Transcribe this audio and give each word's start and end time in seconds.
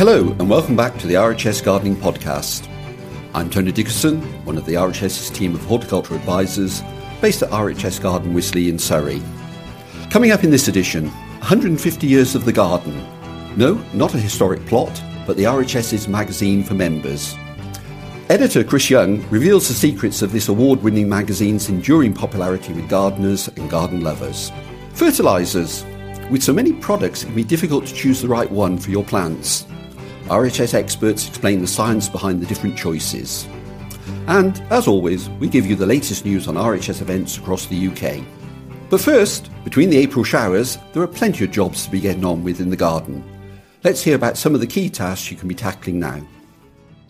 Hello, 0.00 0.28
and 0.38 0.48
welcome 0.48 0.76
back 0.76 0.96
to 0.96 1.06
the 1.06 1.12
RHS 1.12 1.62
Gardening 1.62 1.94
Podcast. 1.94 2.66
I'm 3.34 3.50
Tony 3.50 3.70
Dickerson, 3.70 4.22
one 4.46 4.56
of 4.56 4.64
the 4.64 4.72
RHS's 4.72 5.28
team 5.28 5.54
of 5.54 5.62
horticultural 5.64 6.18
advisors 6.18 6.80
based 7.20 7.42
at 7.42 7.50
RHS 7.50 8.00
Garden 8.00 8.32
Wisley 8.32 8.70
in 8.70 8.78
Surrey. 8.78 9.20
Coming 10.08 10.30
up 10.30 10.42
in 10.42 10.50
this 10.50 10.68
edition, 10.68 11.08
150 11.40 12.06
Years 12.06 12.34
of 12.34 12.46
the 12.46 12.52
Garden. 12.52 13.06
No, 13.58 13.74
not 13.92 14.14
a 14.14 14.18
historic 14.18 14.64
plot, 14.64 15.02
but 15.26 15.36
the 15.36 15.44
RHS's 15.44 16.08
magazine 16.08 16.64
for 16.64 16.72
members. 16.72 17.36
Editor 18.30 18.64
Chris 18.64 18.88
Young 18.88 19.28
reveals 19.28 19.68
the 19.68 19.74
secrets 19.74 20.22
of 20.22 20.32
this 20.32 20.48
award 20.48 20.82
winning 20.82 21.10
magazine's 21.10 21.68
enduring 21.68 22.14
popularity 22.14 22.72
with 22.72 22.88
gardeners 22.88 23.48
and 23.48 23.68
garden 23.68 24.00
lovers. 24.00 24.50
Fertilisers. 24.94 25.84
With 26.30 26.42
so 26.42 26.54
many 26.54 26.72
products, 26.72 27.22
it 27.22 27.26
can 27.26 27.34
be 27.34 27.44
difficult 27.44 27.84
to 27.84 27.94
choose 27.94 28.22
the 28.22 28.28
right 28.28 28.50
one 28.50 28.78
for 28.78 28.90
your 28.90 29.04
plants. 29.04 29.66
RHS 30.30 30.74
experts 30.74 31.26
explain 31.26 31.60
the 31.60 31.66
science 31.66 32.08
behind 32.08 32.40
the 32.40 32.46
different 32.46 32.78
choices. 32.78 33.48
And, 34.28 34.62
as 34.70 34.86
always, 34.86 35.28
we 35.28 35.48
give 35.48 35.66
you 35.66 35.74
the 35.74 35.86
latest 35.86 36.24
news 36.24 36.46
on 36.46 36.54
RHS 36.54 37.02
events 37.02 37.36
across 37.36 37.66
the 37.66 37.88
UK. 37.88 38.24
But 38.90 39.00
first, 39.00 39.50
between 39.64 39.90
the 39.90 39.96
April 39.96 40.22
showers, 40.22 40.78
there 40.92 41.02
are 41.02 41.08
plenty 41.08 41.44
of 41.44 41.50
jobs 41.50 41.84
to 41.84 41.90
be 41.90 41.98
getting 41.98 42.24
on 42.24 42.44
with 42.44 42.60
in 42.60 42.70
the 42.70 42.76
garden. 42.76 43.24
Let's 43.82 44.04
hear 44.04 44.14
about 44.14 44.38
some 44.38 44.54
of 44.54 44.60
the 44.60 44.68
key 44.68 44.88
tasks 44.88 45.32
you 45.32 45.36
can 45.36 45.48
be 45.48 45.54
tackling 45.56 45.98
now. 45.98 46.24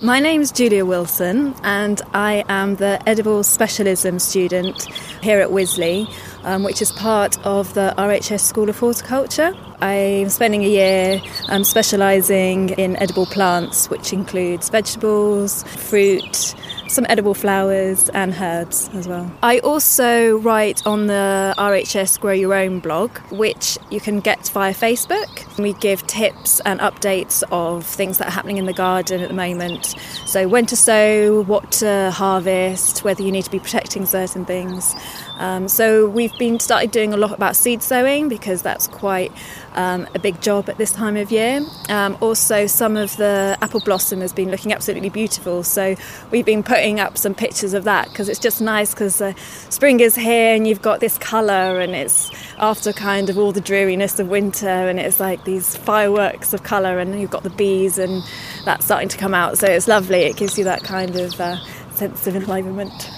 My 0.03 0.19
name's 0.19 0.51
Julia 0.51 0.87
Wilson, 0.87 1.55
and 1.63 2.01
I 2.15 2.43
am 2.49 2.77
the 2.77 3.07
Edible 3.07 3.43
Specialism 3.43 4.19
student 4.19 4.87
here 5.23 5.41
at 5.41 5.51
Wisley, 5.51 6.11
um, 6.43 6.63
which 6.63 6.81
is 6.81 6.91
part 6.91 7.39
of 7.45 7.75
the 7.75 7.93
RHS 7.99 8.41
School 8.41 8.71
of 8.71 8.79
Horticulture. 8.79 9.53
I'm 9.83 10.31
spending 10.31 10.65
a 10.65 10.69
year 10.69 11.21
um, 11.51 11.65
specialising 11.65 12.71
in 12.71 12.97
edible 12.97 13.27
plants, 13.27 13.91
which 13.91 14.15
includes 14.15 14.71
vegetables, 14.71 15.65
fruit, 15.65 16.55
some 16.91 17.07
edible 17.09 17.35
flowers 17.35 18.09
and 18.11 18.35
herbs 18.35 18.91
as 18.95 19.07
well. 19.07 19.31
I 19.43 19.61
also 19.61 20.39
write 20.39 20.85
on 20.87 21.07
the 21.07 21.55
RHS 21.57 22.19
Grow 22.21 22.33
Your 22.33 22.55
Own 22.55 22.81
blog, 22.81 23.17
which 23.31 23.79
you 23.91 24.01
can 24.01 24.21
get 24.21 24.49
via 24.49 24.75
Facebook. 24.75 25.59
We 25.59 25.73
give 25.75 26.07
tips 26.07 26.61
and 26.61 26.81
updates 26.81 27.43
of 27.53 27.87
things 27.87 28.19
that 28.19 28.29
are 28.29 28.33
happening 28.33 28.57
in 28.57 28.67
the 28.67 28.73
garden 28.73 29.21
at 29.21 29.29
the 29.29 29.35
moment. 29.35 29.95
So, 30.27 30.49
when 30.49 30.67
to 30.67 30.77
sow, 30.77 31.45
what 31.45 31.71
to 31.73 32.11
harvest, 32.11 33.05
whether 33.05 33.23
you 33.23 33.31
need 33.31 33.45
to 33.45 33.51
be 33.51 33.61
protecting 33.61 34.07
certain 34.07 34.45
things. 34.45 34.95
Um, 35.41 35.69
so 35.69 36.07
we've 36.07 36.37
been 36.39 36.61
started 36.61 36.91
doing 36.91 37.15
a 37.15 37.17
lot 37.17 37.33
about 37.33 37.57
seed 37.57 37.83
sowing 37.83 38.29
because 38.29 38.61
that's 38.61 38.87
quite 38.87 39.33
um, 39.75 40.07
a 40.15 40.19
big 40.19 40.43
job 40.43 40.69
at 40.69 40.77
this 40.77 40.93
time 40.93 41.17
of 41.17 41.33
year. 41.33 41.63
Um, 41.89 42.19
also, 42.21 42.67
some 42.67 42.97
of 42.99 43.17
the 43.17 43.57
apple 43.63 43.81
blossom 43.81 44.21
has 44.21 44.35
been 44.35 44.51
looking 44.51 44.73
absolutely 44.73 45.09
beautiful. 45.09 45.63
So 45.63 45.97
we've 46.31 46.45
been 46.45 46.63
putting 46.63 46.80
up 46.81 47.19
some 47.19 47.35
pictures 47.35 47.75
of 47.75 47.85
that 47.85 48.09
because 48.09 48.29
it's 48.29 48.39
just 48.39 48.61
nice 48.61 48.95
because 48.95 49.21
uh, 49.21 49.35
spring 49.69 50.01
is 50.01 50.15
here 50.15 50.55
and 50.55 50.67
you've 50.67 50.81
got 50.81 51.01
this 51.01 51.19
colour 51.19 51.79
and 51.81 51.95
it's 51.95 52.31
after 52.59 52.93
kind 52.93 53.29
of 53.29 53.37
all 53.37 53.53
the 53.53 53.61
dreariness 53.61 54.19
of 54.19 54.29
winter 54.29 54.67
and 54.67 54.99
it's 54.99 55.21
like 55.21 55.45
these 55.45 55.77
fireworks 55.77 56.53
of 56.55 56.63
colour 56.63 56.99
and 56.99 57.21
you've 57.21 57.31
got 57.31 57.43
the 57.43 57.51
bees 57.51 57.99
and 57.99 58.23
that's 58.65 58.85
starting 58.87 59.09
to 59.09 59.19
come 59.19 59.35
out. 59.35 59.59
So 59.59 59.67
it's 59.67 59.87
lovely. 59.87 60.21
It 60.21 60.37
gives 60.37 60.57
you 60.59 60.65
that 60.65 60.83
kind 60.83 61.15
of 61.17 61.39
uh, 61.41 61.57
sense 61.93 62.27
of 62.27 62.35
enlivenment. 62.35 63.11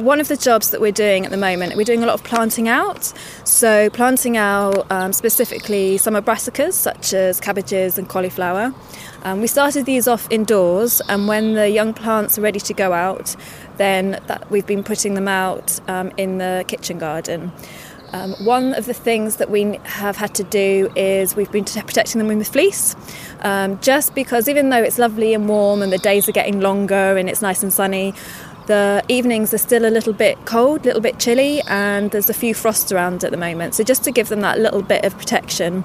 One 0.00 0.20
of 0.20 0.26
the 0.26 0.36
jobs 0.36 0.70
that 0.70 0.80
we're 0.80 0.90
doing 0.90 1.24
at 1.24 1.30
the 1.30 1.36
moment, 1.36 1.76
we're 1.76 1.84
doing 1.84 2.02
a 2.02 2.06
lot 2.06 2.14
of 2.14 2.24
planting 2.24 2.66
out. 2.66 3.12
So, 3.44 3.88
planting 3.90 4.36
out 4.36 4.90
um, 4.90 5.12
specifically 5.12 5.98
summer 5.98 6.20
brassicas 6.20 6.72
such 6.72 7.14
as 7.14 7.40
cabbages 7.40 7.96
and 7.96 8.08
cauliflower. 8.08 8.74
Um, 9.22 9.40
we 9.40 9.46
started 9.46 9.86
these 9.86 10.08
off 10.08 10.26
indoors, 10.30 11.00
and 11.08 11.28
when 11.28 11.54
the 11.54 11.70
young 11.70 11.94
plants 11.94 12.36
are 12.36 12.40
ready 12.40 12.58
to 12.58 12.74
go 12.74 12.92
out, 12.92 13.36
then 13.76 14.20
that, 14.26 14.50
we've 14.50 14.66
been 14.66 14.82
putting 14.82 15.14
them 15.14 15.28
out 15.28 15.78
um, 15.88 16.10
in 16.16 16.38
the 16.38 16.64
kitchen 16.66 16.98
garden. 16.98 17.52
Um, 18.12 18.32
one 18.44 18.74
of 18.74 18.86
the 18.86 18.94
things 18.94 19.36
that 19.36 19.50
we 19.50 19.78
have 19.84 20.16
had 20.16 20.34
to 20.36 20.44
do 20.44 20.88
is 20.94 21.34
we've 21.34 21.50
been 21.50 21.64
protecting 21.64 22.18
them 22.18 22.36
with 22.36 22.48
fleece, 22.48 22.94
um, 23.40 23.80
just 23.80 24.14
because 24.14 24.48
even 24.48 24.70
though 24.70 24.82
it's 24.82 24.98
lovely 24.98 25.34
and 25.34 25.48
warm 25.48 25.82
and 25.82 25.92
the 25.92 25.98
days 25.98 26.28
are 26.28 26.32
getting 26.32 26.60
longer 26.60 27.16
and 27.16 27.28
it's 27.28 27.42
nice 27.42 27.62
and 27.62 27.72
sunny, 27.72 28.12
the 28.66 29.04
evenings 29.08 29.52
are 29.52 29.58
still 29.58 29.84
a 29.84 29.90
little 29.90 30.12
bit 30.12 30.38
cold, 30.46 30.82
a 30.82 30.84
little 30.84 31.00
bit 31.00 31.18
chilly, 31.18 31.60
and 31.62 32.10
there's 32.10 32.30
a 32.30 32.34
few 32.34 32.54
frosts 32.54 32.92
around 32.92 33.24
at 33.24 33.30
the 33.30 33.36
moment. 33.36 33.74
So, 33.74 33.84
just 33.84 34.04
to 34.04 34.10
give 34.10 34.28
them 34.28 34.40
that 34.40 34.58
little 34.58 34.82
bit 34.82 35.04
of 35.04 35.16
protection, 35.16 35.84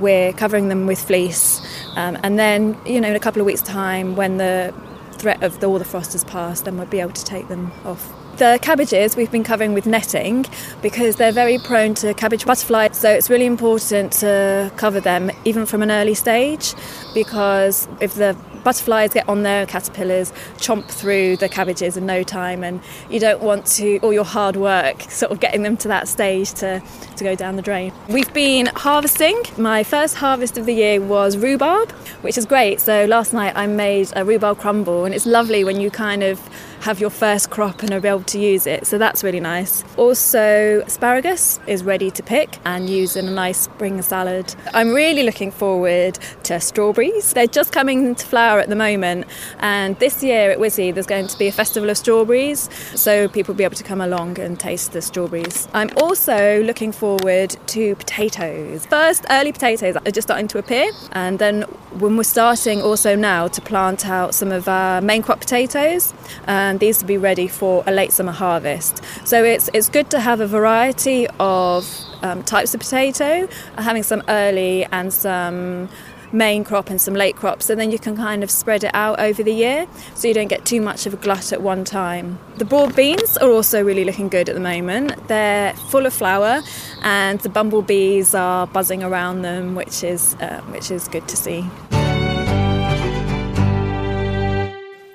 we're 0.00 0.32
covering 0.32 0.68
them 0.68 0.86
with 0.86 1.00
fleece. 1.00 1.60
Um, 1.96 2.18
and 2.22 2.38
then, 2.38 2.78
you 2.86 3.00
know, 3.00 3.08
in 3.08 3.16
a 3.16 3.20
couple 3.20 3.40
of 3.40 3.46
weeks' 3.46 3.62
time, 3.62 4.16
when 4.16 4.36
the 4.38 4.74
threat 5.12 5.42
of 5.42 5.60
the, 5.60 5.66
all 5.66 5.78
the 5.78 5.84
frost 5.84 6.12
has 6.12 6.24
passed, 6.24 6.64
then 6.64 6.76
we'll 6.76 6.86
be 6.86 7.00
able 7.00 7.12
to 7.12 7.24
take 7.24 7.48
them 7.48 7.72
off. 7.84 8.12
The 8.36 8.58
cabbages 8.60 9.16
we've 9.16 9.32
been 9.32 9.44
covering 9.44 9.72
with 9.72 9.86
netting 9.86 10.44
because 10.82 11.16
they're 11.16 11.32
very 11.32 11.56
prone 11.58 11.94
to 11.94 12.12
cabbage 12.12 12.44
butterfly, 12.44 12.88
so 12.92 13.10
it's 13.10 13.30
really 13.30 13.46
important 13.46 14.12
to 14.14 14.70
cover 14.76 15.00
them 15.00 15.30
even 15.46 15.64
from 15.64 15.82
an 15.82 15.90
early 15.90 16.12
stage 16.12 16.74
because 17.14 17.88
if 18.00 18.14
the 18.14 18.36
butterflies 18.66 19.14
get 19.14 19.28
on 19.28 19.44
there, 19.44 19.64
caterpillars 19.64 20.32
chomp 20.56 20.86
through 20.88 21.36
the 21.36 21.48
cabbages 21.48 21.96
in 21.96 22.04
no 22.04 22.24
time, 22.24 22.64
and 22.64 22.80
you 23.08 23.20
don't 23.20 23.40
want 23.40 23.64
to 23.64 23.98
all 23.98 24.12
your 24.12 24.24
hard 24.24 24.56
work 24.56 25.02
sort 25.02 25.30
of 25.30 25.38
getting 25.38 25.62
them 25.62 25.76
to 25.76 25.86
that 25.86 26.08
stage 26.08 26.52
to, 26.54 26.82
to 27.16 27.22
go 27.22 27.36
down 27.36 27.54
the 27.54 27.62
drain. 27.62 27.92
We've 28.08 28.34
been 28.34 28.66
harvesting. 28.74 29.40
My 29.56 29.84
first 29.84 30.16
harvest 30.16 30.58
of 30.58 30.66
the 30.66 30.74
year 30.74 31.00
was 31.00 31.36
rhubarb, 31.36 31.92
which 32.22 32.36
is 32.36 32.44
great. 32.44 32.80
So 32.80 33.04
last 33.04 33.32
night 33.32 33.52
I 33.54 33.68
made 33.68 34.08
a 34.16 34.24
rhubarb 34.24 34.58
crumble, 34.58 35.04
and 35.04 35.14
it's 35.14 35.26
lovely 35.26 35.62
when 35.62 35.80
you 35.80 35.88
kind 35.88 36.24
of 36.24 36.40
have 36.80 37.00
your 37.00 37.10
first 37.10 37.50
crop 37.50 37.82
and 37.82 37.92
are 37.92 38.06
able 38.06 38.22
to 38.22 38.38
use 38.38 38.66
it. 38.66 38.86
So 38.86 38.98
that's 38.98 39.24
really 39.24 39.40
nice. 39.40 39.84
Also, 39.96 40.82
asparagus 40.86 41.58
is 41.66 41.82
ready 41.82 42.10
to 42.10 42.22
pick 42.22 42.58
and 42.64 42.90
use 42.90 43.16
in 43.16 43.26
a 43.26 43.30
nice 43.30 43.58
spring 43.58 44.02
salad. 44.02 44.54
I'm 44.74 44.92
really 44.92 45.22
looking 45.22 45.50
forward 45.50 46.18
to 46.44 46.60
strawberries. 46.60 47.32
They're 47.32 47.46
just 47.46 47.72
coming 47.72 48.06
into 48.06 48.26
flower 48.26 48.55
at 48.58 48.68
the 48.68 48.76
moment, 48.76 49.26
and 49.60 49.98
this 49.98 50.22
year 50.22 50.50
at 50.50 50.58
Wisley 50.58 50.92
there's 50.92 51.06
going 51.06 51.26
to 51.28 51.38
be 51.38 51.46
a 51.48 51.52
festival 51.52 51.90
of 51.90 51.96
strawberries, 51.96 52.68
so 52.94 53.28
people 53.28 53.52
will 53.52 53.58
be 53.58 53.64
able 53.64 53.76
to 53.76 53.84
come 53.84 54.00
along 54.00 54.38
and 54.38 54.58
taste 54.58 54.92
the 54.92 55.02
strawberries. 55.02 55.68
I'm 55.74 55.90
also 55.96 56.62
looking 56.62 56.92
forward 56.92 57.56
to 57.68 57.94
potatoes. 57.96 58.86
First, 58.86 59.24
early 59.30 59.52
potatoes 59.52 59.96
are 59.96 60.10
just 60.10 60.28
starting 60.28 60.48
to 60.48 60.58
appear, 60.58 60.90
and 61.12 61.38
then 61.38 61.62
when 61.98 62.16
we're 62.16 62.24
starting 62.24 62.82
also 62.82 63.16
now 63.16 63.48
to 63.48 63.60
plant 63.60 64.06
out 64.06 64.34
some 64.34 64.52
of 64.52 64.68
our 64.68 65.00
main 65.00 65.22
crop 65.22 65.40
potatoes. 65.40 66.12
And 66.46 66.80
these 66.80 67.00
will 67.00 67.08
be 67.08 67.18
ready 67.18 67.48
for 67.48 67.82
a 67.86 67.92
late 67.92 68.12
summer 68.12 68.32
harvest. 68.32 69.02
So 69.24 69.42
it's 69.44 69.70
it's 69.72 69.88
good 69.88 70.10
to 70.10 70.20
have 70.20 70.40
a 70.40 70.46
variety 70.46 71.26
of 71.38 71.88
um, 72.22 72.42
types 72.42 72.74
of 72.74 72.80
potato, 72.80 73.48
having 73.78 74.02
some 74.02 74.22
early 74.28 74.84
and 74.86 75.12
some 75.12 75.88
main 76.36 76.64
crop 76.64 76.90
and 76.90 77.00
some 77.00 77.14
late 77.14 77.36
crops, 77.36 77.70
and 77.70 77.80
then 77.80 77.90
you 77.90 77.98
can 77.98 78.16
kind 78.16 78.44
of 78.44 78.50
spread 78.50 78.84
it 78.84 78.90
out 78.94 79.18
over 79.18 79.42
the 79.42 79.52
year 79.52 79.86
so 80.14 80.28
you 80.28 80.34
don't 80.34 80.48
get 80.48 80.64
too 80.64 80.80
much 80.80 81.06
of 81.06 81.14
a 81.14 81.16
glut 81.16 81.52
at 81.52 81.62
one 81.62 81.84
time. 81.84 82.38
The 82.58 82.64
broad 82.64 82.94
beans 82.94 83.36
are 83.38 83.50
also 83.50 83.82
really 83.82 84.04
looking 84.04 84.28
good 84.28 84.48
at 84.48 84.54
the 84.54 84.60
moment. 84.60 85.28
They're 85.28 85.72
full 85.90 86.06
of 86.06 86.12
flower, 86.12 86.62
and 87.02 87.40
the 87.40 87.48
bumblebees 87.48 88.34
are 88.34 88.66
buzzing 88.66 89.02
around 89.02 89.42
them, 89.42 89.74
which 89.74 90.04
is 90.04 90.34
uh, 90.34 90.60
which 90.70 90.90
is 90.90 91.08
good 91.08 91.26
to 91.28 91.36
see. 91.36 91.64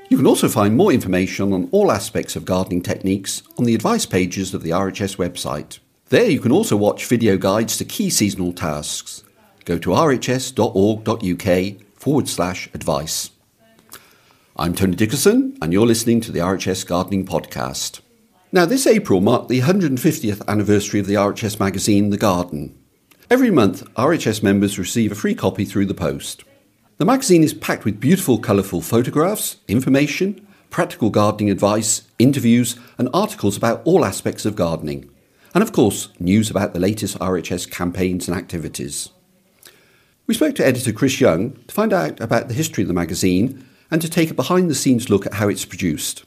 You 0.09 0.17
can 0.17 0.27
also 0.27 0.49
find 0.49 0.75
more 0.75 0.91
information 0.91 1.53
on 1.53 1.69
all 1.71 1.89
aspects 1.89 2.35
of 2.35 2.43
gardening 2.43 2.81
techniques 2.81 3.43
on 3.57 3.63
the 3.63 3.73
advice 3.73 4.05
pages 4.05 4.53
of 4.53 4.61
the 4.61 4.71
RHS 4.71 5.15
website. 5.15 5.79
There 6.09 6.29
you 6.29 6.41
can 6.41 6.51
also 6.51 6.75
watch 6.75 7.05
video 7.05 7.37
guides 7.37 7.77
to 7.77 7.85
key 7.85 8.09
seasonal 8.09 8.51
tasks. 8.51 9.23
Go 9.65 9.77
to 9.77 9.89
rhs.org.uk 9.91 11.51
forward 11.95 12.27
slash 12.27 12.69
advice. 12.73 13.31
I'm 14.57 14.73
Tony 14.73 14.95
Dickerson, 14.95 15.57
and 15.61 15.71
you're 15.71 15.85
listening 15.85 16.19
to 16.21 16.31
the 16.31 16.39
RHS 16.39 16.85
Gardening 16.85 17.25
Podcast. 17.25 18.01
Now, 18.51 18.65
this 18.65 18.85
April 18.85 19.21
marked 19.21 19.47
the 19.49 19.61
150th 19.61 20.45
anniversary 20.47 20.99
of 20.99 21.07
the 21.07 21.13
RHS 21.13 21.59
magazine 21.59 22.09
The 22.09 22.17
Garden. 22.17 22.77
Every 23.29 23.49
month, 23.49 23.85
RHS 23.93 24.43
members 24.43 24.77
receive 24.77 25.11
a 25.11 25.15
free 25.15 25.35
copy 25.35 25.63
through 25.63 25.85
the 25.85 25.93
post. 25.93 26.43
The 26.97 27.05
magazine 27.05 27.43
is 27.43 27.53
packed 27.53 27.85
with 27.85 27.99
beautiful, 27.99 28.39
colourful 28.39 28.81
photographs, 28.81 29.57
information, 29.67 30.45
practical 30.69 31.09
gardening 31.09 31.49
advice, 31.49 32.03
interviews, 32.19 32.77
and 32.97 33.09
articles 33.13 33.55
about 33.55 33.81
all 33.85 34.03
aspects 34.03 34.45
of 34.45 34.55
gardening. 34.55 35.09
And 35.53 35.61
of 35.63 35.71
course, 35.71 36.09
news 36.19 36.49
about 36.49 36.73
the 36.73 36.79
latest 36.79 37.17
RHS 37.19 37.69
campaigns 37.71 38.27
and 38.27 38.37
activities. 38.37 39.09
We 40.31 40.35
spoke 40.35 40.55
to 40.55 40.65
editor 40.65 40.93
Chris 40.93 41.19
Young 41.19 41.51
to 41.67 41.73
find 41.73 41.91
out 41.91 42.21
about 42.21 42.47
the 42.47 42.53
history 42.53 42.85
of 42.85 42.87
the 42.87 42.93
magazine 42.93 43.67
and 43.91 44.01
to 44.01 44.09
take 44.09 44.31
a 44.31 44.33
behind 44.33 44.69
the 44.69 44.75
scenes 44.75 45.09
look 45.09 45.25
at 45.25 45.33
how 45.33 45.49
it's 45.49 45.65
produced. 45.65 46.23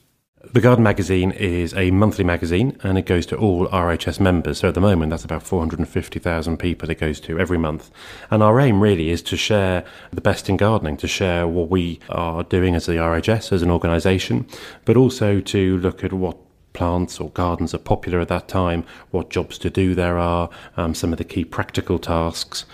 The 0.52 0.60
Garden 0.60 0.84
magazine 0.84 1.30
is 1.30 1.72
a 1.72 1.90
monthly 1.90 2.22
magazine 2.22 2.78
and 2.82 2.98
it 2.98 3.06
goes 3.06 3.24
to 3.26 3.36
all 3.38 3.66
RHS 3.68 4.20
members. 4.20 4.58
So 4.58 4.68
at 4.68 4.74
the 4.74 4.80
moment, 4.82 5.08
that's 5.08 5.24
about 5.24 5.42
450,000 5.42 6.58
people 6.58 6.90
it 6.90 7.00
goes 7.00 7.18
to 7.20 7.38
every 7.40 7.56
month. 7.56 7.90
And 8.30 8.42
our 8.42 8.60
aim 8.60 8.82
really 8.82 9.08
is 9.08 9.22
to 9.22 9.38
share 9.38 9.86
the 10.12 10.20
best 10.20 10.50
in 10.50 10.58
gardening, 10.58 10.98
to 10.98 11.08
share 11.08 11.48
what 11.48 11.70
we 11.70 11.98
are 12.10 12.44
doing 12.44 12.74
as 12.74 12.84
the 12.84 12.96
RHS, 12.96 13.52
as 13.52 13.62
an 13.62 13.70
organisation, 13.70 14.46
but 14.84 14.98
also 14.98 15.40
to 15.40 15.78
look 15.78 16.04
at 16.04 16.12
what 16.12 16.43
plants 16.74 17.18
or 17.18 17.30
gardens 17.30 17.72
are 17.72 17.78
popular 17.78 18.20
at 18.20 18.28
that 18.28 18.46
time, 18.46 18.84
what 19.10 19.30
jobs 19.30 19.56
to 19.58 19.70
do 19.70 19.94
there 19.94 20.18
are, 20.18 20.50
um, 20.76 20.94
some 20.94 21.12
of 21.12 21.18
the 21.18 21.24
key 21.24 21.44
practical 21.44 21.98
tasks. 21.98 22.66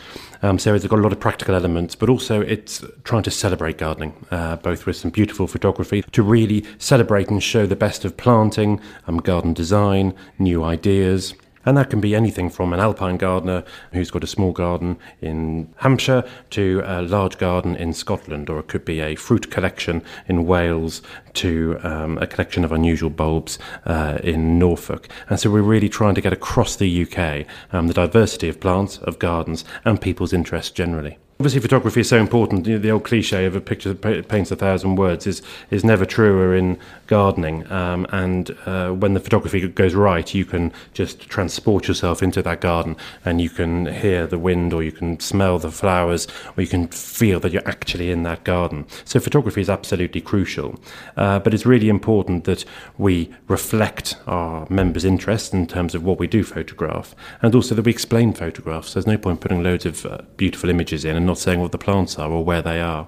Um, 0.43 0.59
so 0.59 0.75
it's 0.75 0.87
got 0.87 0.99
a 0.99 1.03
lot 1.03 1.13
of 1.13 1.21
practical 1.21 1.55
elements, 1.55 1.95
but 1.95 2.09
also 2.09 2.41
it's 2.41 2.83
trying 3.05 3.23
to 3.25 3.31
celebrate 3.31 3.79
gardening, 3.79 4.27
uh, 4.31 4.57
both 4.57 4.87
with 4.87 4.97
some 4.97 5.11
beautiful 5.11 5.47
photography 5.47 6.03
to 6.03 6.23
really 6.23 6.65
celebrate 6.79 7.29
and 7.29 7.43
show 7.43 7.67
the 7.67 7.77
best 7.77 8.05
of 8.05 8.17
planting, 8.17 8.81
um, 9.07 9.19
garden 9.19 9.53
design, 9.53 10.15
new 10.39 10.65
ideas. 10.65 11.35
And 11.65 11.77
that 11.77 11.91
can 11.91 12.01
be 12.01 12.15
anything 12.15 12.49
from 12.49 12.73
an 12.73 12.81
alpine 12.81 13.19
gardener 13.19 13.65
who's 13.93 14.11
got 14.11 14.25
a 14.25 14.27
small 14.27 14.53
garden 14.53 14.99
in 15.21 15.73
Hampshire 15.79 16.25
to 16.51 16.83
a 16.85 17.03
large 17.03 17.39
garden 17.39 17.77
in 17.77 17.93
Scotland, 17.93 18.49
or 18.49 18.61
it 18.61 18.69
could 18.69 18.85
be 18.85 19.01
a 19.01 19.15
fruit 19.15 19.51
collection 19.51 20.03
in 20.27 20.47
Wales 20.47 21.03
to 21.35 21.79
um, 21.83 22.19
a 22.19 22.27
collection 22.27 22.65
of 22.65 22.73
unusual 22.73 23.11
bulbs 23.11 23.59
uh, 23.85 24.19
in 24.23 24.59
Norfolk. 24.59 25.09
And 25.29 25.39
so 25.39 25.51
we're 25.51 25.61
really 25.63 25.89
trying 25.89 26.15
to 26.15 26.21
get 26.21 26.33
across 26.33 26.77
the 26.77 27.03
UK 27.03 27.47
um, 27.73 27.89
the 27.89 27.95
diversity 27.95 28.49
of 28.49 28.61
plants, 28.61 28.99
of 28.99 29.19
gardens, 29.19 29.65
and 29.85 30.01
people's 30.01 30.33
interests 30.33 30.71
generally. 30.71 31.19
Obviously, 31.41 31.63
photography 31.63 32.01
is 32.01 32.09
so 32.11 32.19
important. 32.19 32.65
The 32.65 32.91
old 32.91 33.05
cliche 33.05 33.47
of 33.47 33.57
a 33.57 33.63
picture 33.63 33.95
that 33.95 34.29
paints 34.29 34.51
a 34.51 34.57
thousand 34.57 34.97
words 34.97 35.27
is 35.27 35.41
is 35.71 35.83
never 35.83 36.05
truer 36.05 36.55
in 36.55 36.79
gardening. 37.07 37.67
Um, 37.73 38.07
and 38.11 38.55
uh, 38.67 38.91
when 38.91 39.15
the 39.15 39.21
photography 39.21 39.67
goes 39.67 39.95
right, 39.95 40.35
you 40.35 40.45
can 40.45 40.71
just 40.93 41.31
transport 41.31 41.89
yourself 41.89 42.23
into 42.23 42.43
that 42.43 42.61
garden, 42.61 42.95
and 43.25 43.41
you 43.41 43.49
can 43.49 43.87
hear 43.87 44.27
the 44.27 44.39
wind, 44.39 44.75
or 44.75 44.83
you 44.83 44.93
can 44.93 45.19
smell 45.19 45.59
the 45.59 45.71
flowers, 45.71 46.29
or 46.59 46.61
you 46.61 46.67
can 46.67 46.89
feel 46.89 47.41
that 47.41 47.53
you're 47.53 47.67
actually 47.67 48.11
in 48.11 48.23
that 48.25 48.45
garden. 48.45 48.85
So 49.07 49.19
photography 49.19 49.63
is 49.63 49.71
absolutely 49.71 50.21
crucial. 50.21 50.79
Uh, 51.17 51.39
but 51.39 51.55
it's 51.55 51.65
really 51.65 51.89
important 51.89 52.45
that 52.45 52.67
we 52.99 53.31
reflect 53.49 54.15
our 54.27 54.67
members' 54.69 55.07
interests 55.07 55.55
in 55.55 55.67
terms 55.67 55.95
of 55.95 56.05
what 56.05 56.19
we 56.19 56.27
do 56.27 56.45
photograph, 56.45 57.15
and 57.41 57.55
also 57.55 57.75
that 57.75 57.87
we 57.87 57.93
explain 57.93 58.35
photographs. 58.35 58.93
There's 58.93 59.07
no 59.07 59.17
point 59.17 59.41
putting 59.41 59.63
loads 59.63 59.87
of 59.87 60.05
uh, 60.05 60.19
beautiful 60.37 60.69
images 60.69 61.03
in 61.07 61.17
and 61.17 61.30
not 61.31 61.39
saying 61.39 61.61
what 61.61 61.71
the 61.71 61.79
plants 61.79 62.19
are 62.19 62.29
or 62.29 62.45
where 62.45 62.61
they 62.61 62.81
are. 62.81 63.07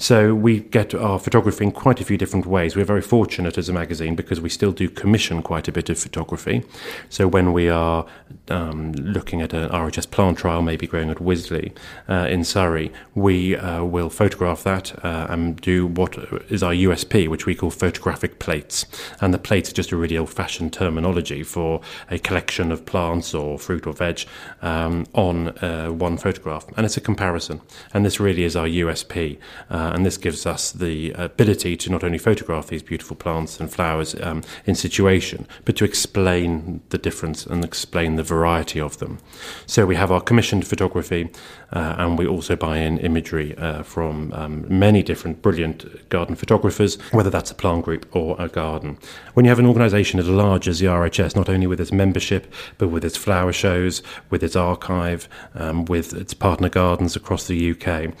So 0.00 0.32
we 0.32 0.60
get 0.60 0.94
our 0.94 1.18
photography 1.18 1.64
in 1.64 1.72
quite 1.72 2.00
a 2.00 2.04
few 2.04 2.16
different 2.16 2.46
ways. 2.46 2.76
We're 2.76 2.84
very 2.84 3.02
fortunate 3.02 3.58
as 3.58 3.68
a 3.68 3.72
magazine 3.72 4.14
because 4.14 4.40
we 4.40 4.48
still 4.48 4.70
do 4.70 4.88
commission 4.88 5.42
quite 5.42 5.66
a 5.66 5.72
bit 5.72 5.90
of 5.90 5.98
photography. 5.98 6.62
So 7.08 7.26
when 7.26 7.52
we 7.52 7.68
are 7.68 8.06
um, 8.48 8.92
looking 8.92 9.42
at 9.42 9.52
an 9.52 9.68
RHS 9.70 10.08
plant 10.08 10.38
trial, 10.38 10.62
maybe 10.62 10.86
growing 10.86 11.10
at 11.10 11.16
Wisley 11.16 11.72
uh, 12.08 12.28
in 12.30 12.44
Surrey, 12.44 12.92
we 13.16 13.56
uh, 13.56 13.82
will 13.82 14.08
photograph 14.08 14.62
that 14.62 15.04
uh, 15.04 15.26
and 15.30 15.60
do 15.60 15.88
what 15.88 16.16
is 16.48 16.62
our 16.62 16.72
USP, 16.72 17.26
which 17.26 17.44
we 17.44 17.56
call 17.56 17.70
photographic 17.70 18.38
plates. 18.38 18.86
And 19.20 19.34
the 19.34 19.38
plates 19.38 19.68
are 19.70 19.74
just 19.74 19.90
a 19.90 19.96
really 19.96 20.16
old-fashioned 20.16 20.72
terminology 20.72 21.42
for 21.42 21.80
a 22.08 22.20
collection 22.20 22.70
of 22.70 22.86
plants 22.86 23.34
or 23.34 23.58
fruit 23.58 23.84
or 23.84 23.92
veg 23.92 24.24
um, 24.62 25.06
on 25.14 25.48
uh, 25.58 25.88
one 25.88 26.18
photograph, 26.18 26.66
and 26.76 26.86
it's 26.86 26.96
a 26.96 27.00
comparison. 27.00 27.60
And 27.92 28.06
this 28.06 28.20
really 28.20 28.44
is 28.44 28.54
our 28.54 28.66
USP. 28.66 29.38
Uh, 29.68 29.87
uh, 29.88 29.92
and 29.94 30.04
this 30.04 30.16
gives 30.16 30.44
us 30.46 30.72
the 30.72 31.12
ability 31.12 31.76
to 31.76 31.90
not 31.90 32.04
only 32.04 32.18
photograph 32.18 32.68
these 32.68 32.82
beautiful 32.82 33.16
plants 33.16 33.60
and 33.60 33.72
flowers 33.72 34.14
um, 34.20 34.42
in 34.66 34.74
situation, 34.74 35.46
but 35.64 35.76
to 35.76 35.84
explain 35.84 36.80
the 36.90 36.98
difference 36.98 37.46
and 37.46 37.64
explain 37.64 38.16
the 38.16 38.22
variety 38.22 38.80
of 38.80 38.98
them. 38.98 39.18
So 39.66 39.86
we 39.86 39.96
have 39.96 40.10
our 40.10 40.20
commissioned 40.20 40.66
photography, 40.66 41.30
uh, 41.72 41.94
and 41.98 42.18
we 42.18 42.26
also 42.26 42.56
buy 42.56 42.78
in 42.78 42.98
imagery 42.98 43.56
uh, 43.56 43.82
from 43.82 44.32
um, 44.32 44.66
many 44.68 45.02
different 45.02 45.42
brilliant 45.42 46.08
garden 46.08 46.36
photographers, 46.36 46.96
whether 47.12 47.30
that's 47.30 47.50
a 47.50 47.54
plant 47.54 47.84
group 47.84 48.06
or 48.14 48.36
a 48.38 48.48
garden. 48.48 48.98
When 49.34 49.44
you 49.44 49.50
have 49.50 49.58
an 49.58 49.66
organisation 49.66 50.18
as 50.18 50.28
large 50.28 50.68
as 50.68 50.80
the 50.80 50.86
RHS, 50.86 51.36
not 51.36 51.48
only 51.48 51.66
with 51.66 51.80
its 51.80 51.92
membership, 51.92 52.52
but 52.78 52.88
with 52.88 53.04
its 53.04 53.16
flower 53.16 53.52
shows, 53.52 54.02
with 54.30 54.42
its 54.42 54.56
archive, 54.56 55.28
um, 55.54 55.84
with 55.86 56.12
its 56.12 56.34
partner 56.34 56.68
gardens 56.68 57.16
across 57.16 57.46
the 57.46 57.70
UK, 57.70 58.14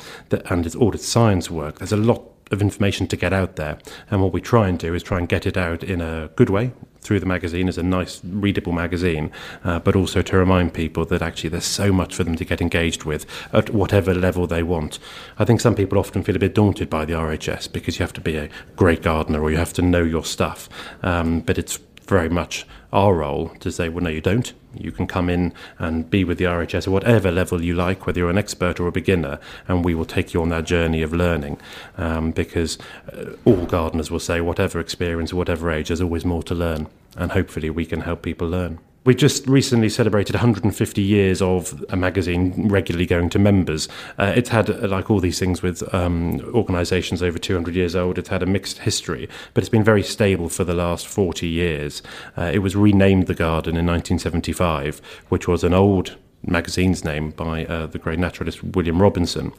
and 0.50 0.66
its, 0.66 0.74
all 0.74 0.94
its 0.94 1.06
science 1.06 1.50
work, 1.58 1.78
there's 1.78 1.92
a 1.92 1.96
lot 1.96 2.22
of 2.50 2.62
information 2.62 3.06
to 3.08 3.16
get 3.16 3.32
out 3.32 3.56
there. 3.56 3.78
And 4.10 4.22
what 4.22 4.32
we 4.32 4.40
try 4.40 4.68
and 4.68 4.78
do 4.78 4.94
is 4.94 5.02
try 5.02 5.18
and 5.18 5.28
get 5.28 5.46
it 5.46 5.56
out 5.56 5.82
in 5.82 6.00
a 6.00 6.30
good 6.36 6.50
way 6.50 6.72
through 7.00 7.20
the 7.20 7.26
magazine 7.26 7.68
as 7.68 7.78
a 7.78 7.82
nice, 7.82 8.20
readable 8.24 8.72
magazine, 8.72 9.30
uh, 9.64 9.78
but 9.78 9.94
also 9.94 10.20
to 10.20 10.36
remind 10.36 10.74
people 10.74 11.04
that 11.06 11.22
actually 11.22 11.48
there's 11.48 11.64
so 11.64 11.92
much 11.92 12.14
for 12.14 12.24
them 12.24 12.36
to 12.36 12.44
get 12.44 12.60
engaged 12.60 13.04
with 13.04 13.24
at 13.52 13.70
whatever 13.70 14.12
level 14.14 14.46
they 14.46 14.62
want. 14.62 14.98
I 15.38 15.44
think 15.44 15.60
some 15.60 15.74
people 15.74 15.98
often 15.98 16.22
feel 16.22 16.36
a 16.36 16.40
bit 16.40 16.54
daunted 16.54 16.90
by 16.90 17.04
the 17.04 17.14
RHS 17.14 17.72
because 17.72 17.98
you 17.98 18.02
have 18.02 18.12
to 18.14 18.20
be 18.20 18.36
a 18.36 18.48
great 18.76 19.02
gardener 19.02 19.42
or 19.42 19.50
you 19.50 19.56
have 19.56 19.72
to 19.74 19.82
know 19.82 20.02
your 20.02 20.24
stuff. 20.24 20.68
Um, 21.02 21.40
but 21.40 21.56
it's 21.58 21.78
very 22.08 22.28
much 22.28 22.66
our 22.92 23.14
role 23.14 23.50
to 23.60 23.70
say, 23.70 23.88
well, 23.88 24.04
no, 24.04 24.10
you 24.10 24.20
don't. 24.20 24.52
You 24.74 24.92
can 24.92 25.06
come 25.06 25.28
in 25.28 25.52
and 25.78 26.08
be 26.08 26.24
with 26.24 26.38
the 26.38 26.44
RHS 26.44 26.86
at 26.86 26.88
whatever 26.88 27.30
level 27.30 27.62
you 27.62 27.74
like, 27.74 28.06
whether 28.06 28.18
you're 28.20 28.30
an 28.30 28.38
expert 28.38 28.80
or 28.80 28.86
a 28.86 28.92
beginner, 28.92 29.38
and 29.66 29.84
we 29.84 29.94
will 29.94 30.04
take 30.04 30.32
you 30.32 30.42
on 30.42 30.48
that 30.50 30.64
journey 30.64 31.02
of 31.02 31.12
learning. 31.12 31.58
Um, 31.96 32.30
because 32.30 32.78
uh, 33.12 33.32
all 33.44 33.66
gardeners 33.66 34.10
will 34.10 34.20
say, 34.20 34.40
whatever 34.40 34.80
experience, 34.80 35.32
whatever 35.34 35.70
age, 35.70 35.88
there's 35.88 36.00
always 36.00 36.24
more 36.24 36.42
to 36.44 36.54
learn, 36.54 36.86
and 37.16 37.32
hopefully 37.32 37.70
we 37.70 37.84
can 37.84 38.00
help 38.00 38.22
people 38.22 38.48
learn. 38.48 38.78
We 39.08 39.14
just 39.14 39.46
recently 39.46 39.88
celebrated 39.88 40.34
150 40.34 41.00
years 41.00 41.40
of 41.40 41.82
a 41.88 41.96
magazine 41.96 42.68
regularly 42.68 43.06
going 43.06 43.30
to 43.30 43.38
members. 43.38 43.88
Uh, 44.18 44.34
it's 44.36 44.50
had, 44.50 44.68
uh, 44.68 44.86
like 44.86 45.10
all 45.10 45.18
these 45.18 45.38
things 45.38 45.62
with 45.62 45.82
um, 45.94 46.40
organisations 46.52 47.22
over 47.22 47.38
200 47.38 47.74
years 47.74 47.96
old, 47.96 48.18
it's 48.18 48.28
had 48.28 48.42
a 48.42 48.46
mixed 48.46 48.80
history, 48.80 49.26
but 49.54 49.64
it's 49.64 49.70
been 49.70 49.82
very 49.82 50.02
stable 50.02 50.50
for 50.50 50.62
the 50.62 50.74
last 50.74 51.06
40 51.06 51.48
years. 51.48 52.02
Uh, 52.36 52.50
it 52.52 52.58
was 52.58 52.76
renamed 52.76 53.28
The 53.28 53.34
Garden 53.34 53.78
in 53.78 53.86
1975, 53.86 55.00
which 55.30 55.48
was 55.48 55.64
an 55.64 55.72
old 55.72 56.18
magazine's 56.46 57.04
name 57.04 57.30
by 57.30 57.64
uh, 57.66 57.86
the 57.86 57.98
great 57.98 58.18
naturalist 58.18 58.62
William 58.62 59.02
Robinson 59.02 59.52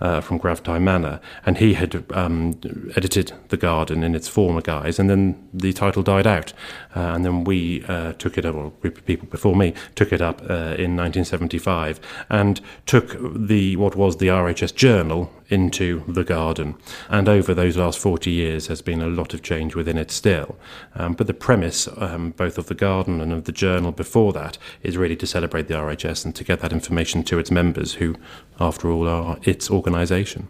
uh, 0.00 0.20
from 0.20 0.38
Gravetye 0.38 0.80
Manor, 0.80 1.20
and 1.44 1.58
he 1.58 1.74
had 1.74 2.04
um, 2.12 2.60
edited 2.96 3.32
The 3.48 3.56
Garden 3.56 4.02
in 4.02 4.14
its 4.14 4.28
former 4.28 4.60
guise, 4.60 4.98
and 4.98 5.08
then 5.08 5.48
the 5.52 5.72
title 5.72 6.02
died 6.02 6.26
out, 6.26 6.52
uh, 6.94 7.00
and 7.00 7.24
then 7.24 7.44
we 7.44 7.84
uh, 7.84 8.12
took 8.14 8.36
it 8.38 8.44
up, 8.44 8.54
or 8.54 8.70
people 8.70 9.28
before 9.28 9.56
me 9.56 9.74
took 9.94 10.12
it 10.12 10.20
up 10.20 10.42
uh, 10.42 10.76
in 10.78 10.96
1975, 10.96 12.00
and 12.28 12.60
took 12.84 13.16
the 13.20 13.76
what 13.76 13.96
was 13.96 14.18
the 14.18 14.28
RHS 14.28 14.74
Journal 14.74 15.32
into 15.48 16.04
the 16.08 16.24
garden. 16.24 16.76
And 17.08 17.28
over 17.28 17.54
those 17.54 17.76
last 17.76 17.98
40 17.98 18.30
years, 18.30 18.66
there's 18.66 18.82
been 18.82 19.02
a 19.02 19.08
lot 19.08 19.34
of 19.34 19.42
change 19.42 19.74
within 19.74 19.98
it 19.98 20.10
still. 20.10 20.56
Um, 20.94 21.14
but 21.14 21.26
the 21.26 21.34
premise, 21.34 21.88
um, 21.96 22.30
both 22.32 22.58
of 22.58 22.66
the 22.66 22.74
garden 22.74 23.20
and 23.20 23.32
of 23.32 23.44
the 23.44 23.52
journal 23.52 23.92
before 23.92 24.32
that, 24.32 24.58
is 24.82 24.96
really 24.96 25.16
to 25.16 25.26
celebrate 25.26 25.68
the 25.68 25.74
RHS 25.74 26.24
and 26.24 26.34
to 26.34 26.44
get 26.44 26.60
that 26.60 26.72
information 26.72 27.22
to 27.24 27.38
its 27.38 27.50
members, 27.50 27.94
who, 27.94 28.16
after 28.60 28.90
all, 28.90 29.08
are 29.08 29.38
its 29.42 29.70
organisation. 29.70 30.48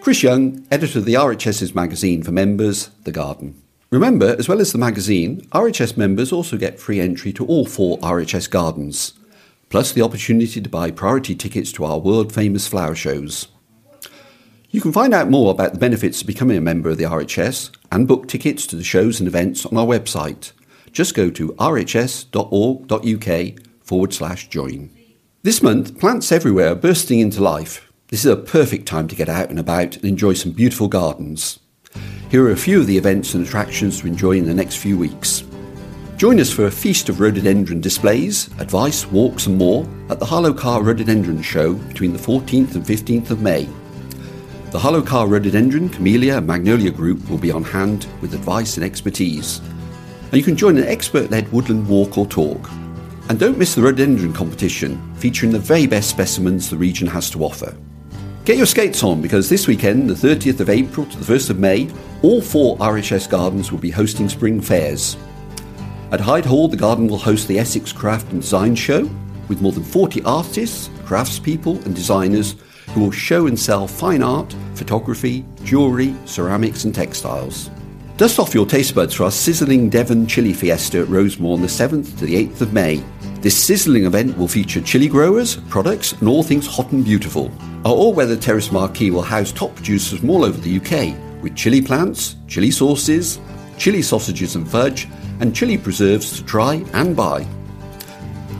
Chris 0.00 0.22
Young, 0.22 0.66
editor 0.70 1.00
of 1.00 1.04
the 1.04 1.14
RHS's 1.14 1.74
magazine 1.74 2.22
for 2.22 2.32
members, 2.32 2.88
The 3.04 3.12
Garden. 3.12 3.60
Remember, 3.90 4.36
as 4.38 4.48
well 4.48 4.60
as 4.60 4.72
the 4.72 4.78
magazine, 4.78 5.42
RHS 5.52 5.96
members 5.96 6.32
also 6.32 6.56
get 6.56 6.78
free 6.78 7.00
entry 7.00 7.32
to 7.32 7.44
all 7.46 7.66
four 7.66 7.98
RHS 7.98 8.50
gardens 8.50 9.17
plus 9.68 9.92
the 9.92 10.02
opportunity 10.02 10.60
to 10.60 10.68
buy 10.68 10.90
priority 10.90 11.34
tickets 11.34 11.72
to 11.72 11.84
our 11.84 11.98
world 11.98 12.32
famous 12.32 12.66
flower 12.66 12.94
shows. 12.94 13.48
You 14.70 14.80
can 14.80 14.92
find 14.92 15.14
out 15.14 15.30
more 15.30 15.50
about 15.50 15.72
the 15.72 15.78
benefits 15.78 16.20
of 16.20 16.26
becoming 16.26 16.56
a 16.56 16.60
member 16.60 16.90
of 16.90 16.98
the 16.98 17.04
RHS 17.04 17.70
and 17.90 18.06
book 18.06 18.28
tickets 18.28 18.66
to 18.66 18.76
the 18.76 18.84
shows 18.84 19.18
and 19.18 19.26
events 19.26 19.64
on 19.64 19.78
our 19.78 19.86
website. 19.86 20.52
Just 20.92 21.14
go 21.14 21.30
to 21.30 21.54
rhs.org.uk 21.54 22.28
forward 23.80 24.12
slash 24.12 24.48
join. 24.48 24.90
This 25.42 25.62
month, 25.62 25.98
plants 25.98 26.30
everywhere 26.30 26.72
are 26.72 26.74
bursting 26.74 27.20
into 27.20 27.42
life. 27.42 27.90
This 28.08 28.24
is 28.24 28.30
a 28.30 28.36
perfect 28.36 28.86
time 28.86 29.08
to 29.08 29.16
get 29.16 29.28
out 29.28 29.48
and 29.48 29.58
about 29.58 29.96
and 29.96 30.04
enjoy 30.04 30.34
some 30.34 30.52
beautiful 30.52 30.88
gardens. 30.88 31.60
Here 32.30 32.44
are 32.44 32.50
a 32.50 32.56
few 32.56 32.80
of 32.80 32.86
the 32.86 32.98
events 32.98 33.32
and 33.32 33.46
attractions 33.46 34.00
to 34.00 34.06
enjoy 34.06 34.32
in 34.32 34.44
the 34.44 34.52
next 34.52 34.76
few 34.76 34.98
weeks. 34.98 35.44
Join 36.18 36.40
us 36.40 36.52
for 36.52 36.66
a 36.66 36.70
feast 36.70 37.08
of 37.08 37.20
rhododendron 37.20 37.80
displays, 37.80 38.48
advice, 38.58 39.06
walks, 39.06 39.46
and 39.46 39.56
more 39.56 39.88
at 40.10 40.18
the 40.18 40.26
Harlow 40.26 40.52
Carr 40.52 40.82
Rhododendron 40.82 41.40
Show 41.42 41.74
between 41.74 42.12
the 42.12 42.18
14th 42.18 42.74
and 42.74 42.84
15th 42.84 43.30
of 43.30 43.40
May. 43.40 43.68
The 44.72 44.80
Harlow 44.80 45.00
Carr 45.00 45.28
Rhododendron, 45.28 45.90
Camellia, 45.90 46.38
and 46.38 46.46
Magnolia 46.48 46.90
Group 46.90 47.30
will 47.30 47.38
be 47.38 47.52
on 47.52 47.62
hand 47.62 48.08
with 48.20 48.34
advice 48.34 48.76
and 48.76 48.84
expertise. 48.84 49.60
And 50.22 50.32
you 50.32 50.42
can 50.42 50.56
join 50.56 50.76
an 50.76 50.88
expert 50.88 51.30
led 51.30 51.52
woodland 51.52 51.88
walk 51.88 52.18
or 52.18 52.26
talk. 52.26 52.68
And 53.28 53.38
don't 53.38 53.56
miss 53.56 53.76
the 53.76 53.82
rhododendron 53.82 54.32
competition, 54.32 55.14
featuring 55.18 55.52
the 55.52 55.60
very 55.60 55.86
best 55.86 56.10
specimens 56.10 56.68
the 56.68 56.76
region 56.76 57.06
has 57.06 57.30
to 57.30 57.44
offer. 57.44 57.76
Get 58.44 58.56
your 58.56 58.66
skates 58.66 59.04
on 59.04 59.22
because 59.22 59.48
this 59.48 59.68
weekend, 59.68 60.10
the 60.10 60.14
30th 60.14 60.58
of 60.58 60.68
April 60.68 61.06
to 61.06 61.16
the 61.16 61.32
1st 61.32 61.50
of 61.50 61.60
May, 61.60 61.88
all 62.22 62.40
four 62.40 62.76
RHS 62.78 63.30
gardens 63.30 63.70
will 63.70 63.78
be 63.78 63.90
hosting 63.90 64.28
spring 64.28 64.60
fairs. 64.60 65.16
At 66.10 66.20
Hyde 66.20 66.46
Hall, 66.46 66.68
the 66.68 66.76
garden 66.76 67.06
will 67.06 67.18
host 67.18 67.48
the 67.48 67.58
Essex 67.58 67.92
Craft 67.92 68.32
and 68.32 68.40
Design 68.40 68.74
Show 68.74 69.10
with 69.48 69.60
more 69.60 69.72
than 69.72 69.84
40 69.84 70.22
artists, 70.22 70.88
craftspeople, 71.04 71.84
and 71.84 71.94
designers 71.94 72.54
who 72.94 73.00
will 73.00 73.10
show 73.10 73.46
and 73.46 73.60
sell 73.60 73.86
fine 73.86 74.22
art, 74.22 74.56
photography, 74.74 75.44
jewellery, 75.64 76.14
ceramics, 76.24 76.84
and 76.84 76.94
textiles. 76.94 77.70
Dust 78.16 78.38
off 78.38 78.54
your 78.54 78.64
taste 78.64 78.94
buds 78.94 79.12
for 79.12 79.24
our 79.24 79.30
sizzling 79.30 79.90
Devon 79.90 80.26
Chili 80.26 80.54
Fiesta 80.54 81.00
at 81.00 81.08
Rosemoor 81.08 81.52
on 81.52 81.60
the 81.60 81.66
7th 81.66 82.18
to 82.18 82.24
the 82.24 82.46
8th 82.46 82.62
of 82.62 82.72
May. 82.72 83.04
This 83.42 83.62
sizzling 83.62 84.06
event 84.06 84.36
will 84.38 84.48
feature 84.48 84.80
chili 84.80 85.08
growers, 85.08 85.56
products, 85.68 86.12
and 86.12 86.28
all 86.28 86.42
things 86.42 86.66
hot 86.66 86.90
and 86.90 87.04
beautiful. 87.04 87.52
Our 87.84 87.92
all 87.92 88.14
weather 88.14 88.36
terrace 88.36 88.72
marquee 88.72 89.10
will 89.10 89.20
house 89.20 89.52
top 89.52 89.74
producers 89.74 90.20
from 90.20 90.30
all 90.30 90.46
over 90.46 90.58
the 90.58 90.78
UK 90.78 91.42
with 91.42 91.54
chili 91.54 91.82
plants, 91.82 92.36
chili 92.48 92.70
sauces, 92.70 93.38
chili 93.76 94.00
sausages 94.00 94.56
and 94.56 94.68
fudge, 94.68 95.06
and 95.40 95.54
chili 95.54 95.78
preserves 95.78 96.36
to 96.36 96.44
try 96.44 96.84
and 96.92 97.16
buy. 97.16 97.46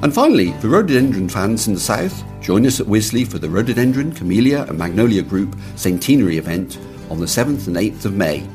And 0.03 0.15
finally, 0.15 0.53
for 0.61 0.69
rhododendron 0.69 1.29
fans 1.29 1.67
in 1.67 1.75
the 1.75 1.81
south, 1.81 2.23
join 2.41 2.67
us 2.67 2.81
at 2.81 2.87
Wisley 2.87 3.27
for 3.27 3.39
the 3.39 3.51
Rhododendron, 3.51 4.13
Camellia 4.13 4.65
and 4.69 4.79
Magnolia 4.79 5.23
Group 5.23 5.57
centenary 5.77 6.39
event 6.39 6.79
on 7.11 7.19
the 7.19 7.27
7th 7.27 7.67
and 7.67 7.77
8th 7.77 8.05
of 8.05 8.15
May. 8.15 8.47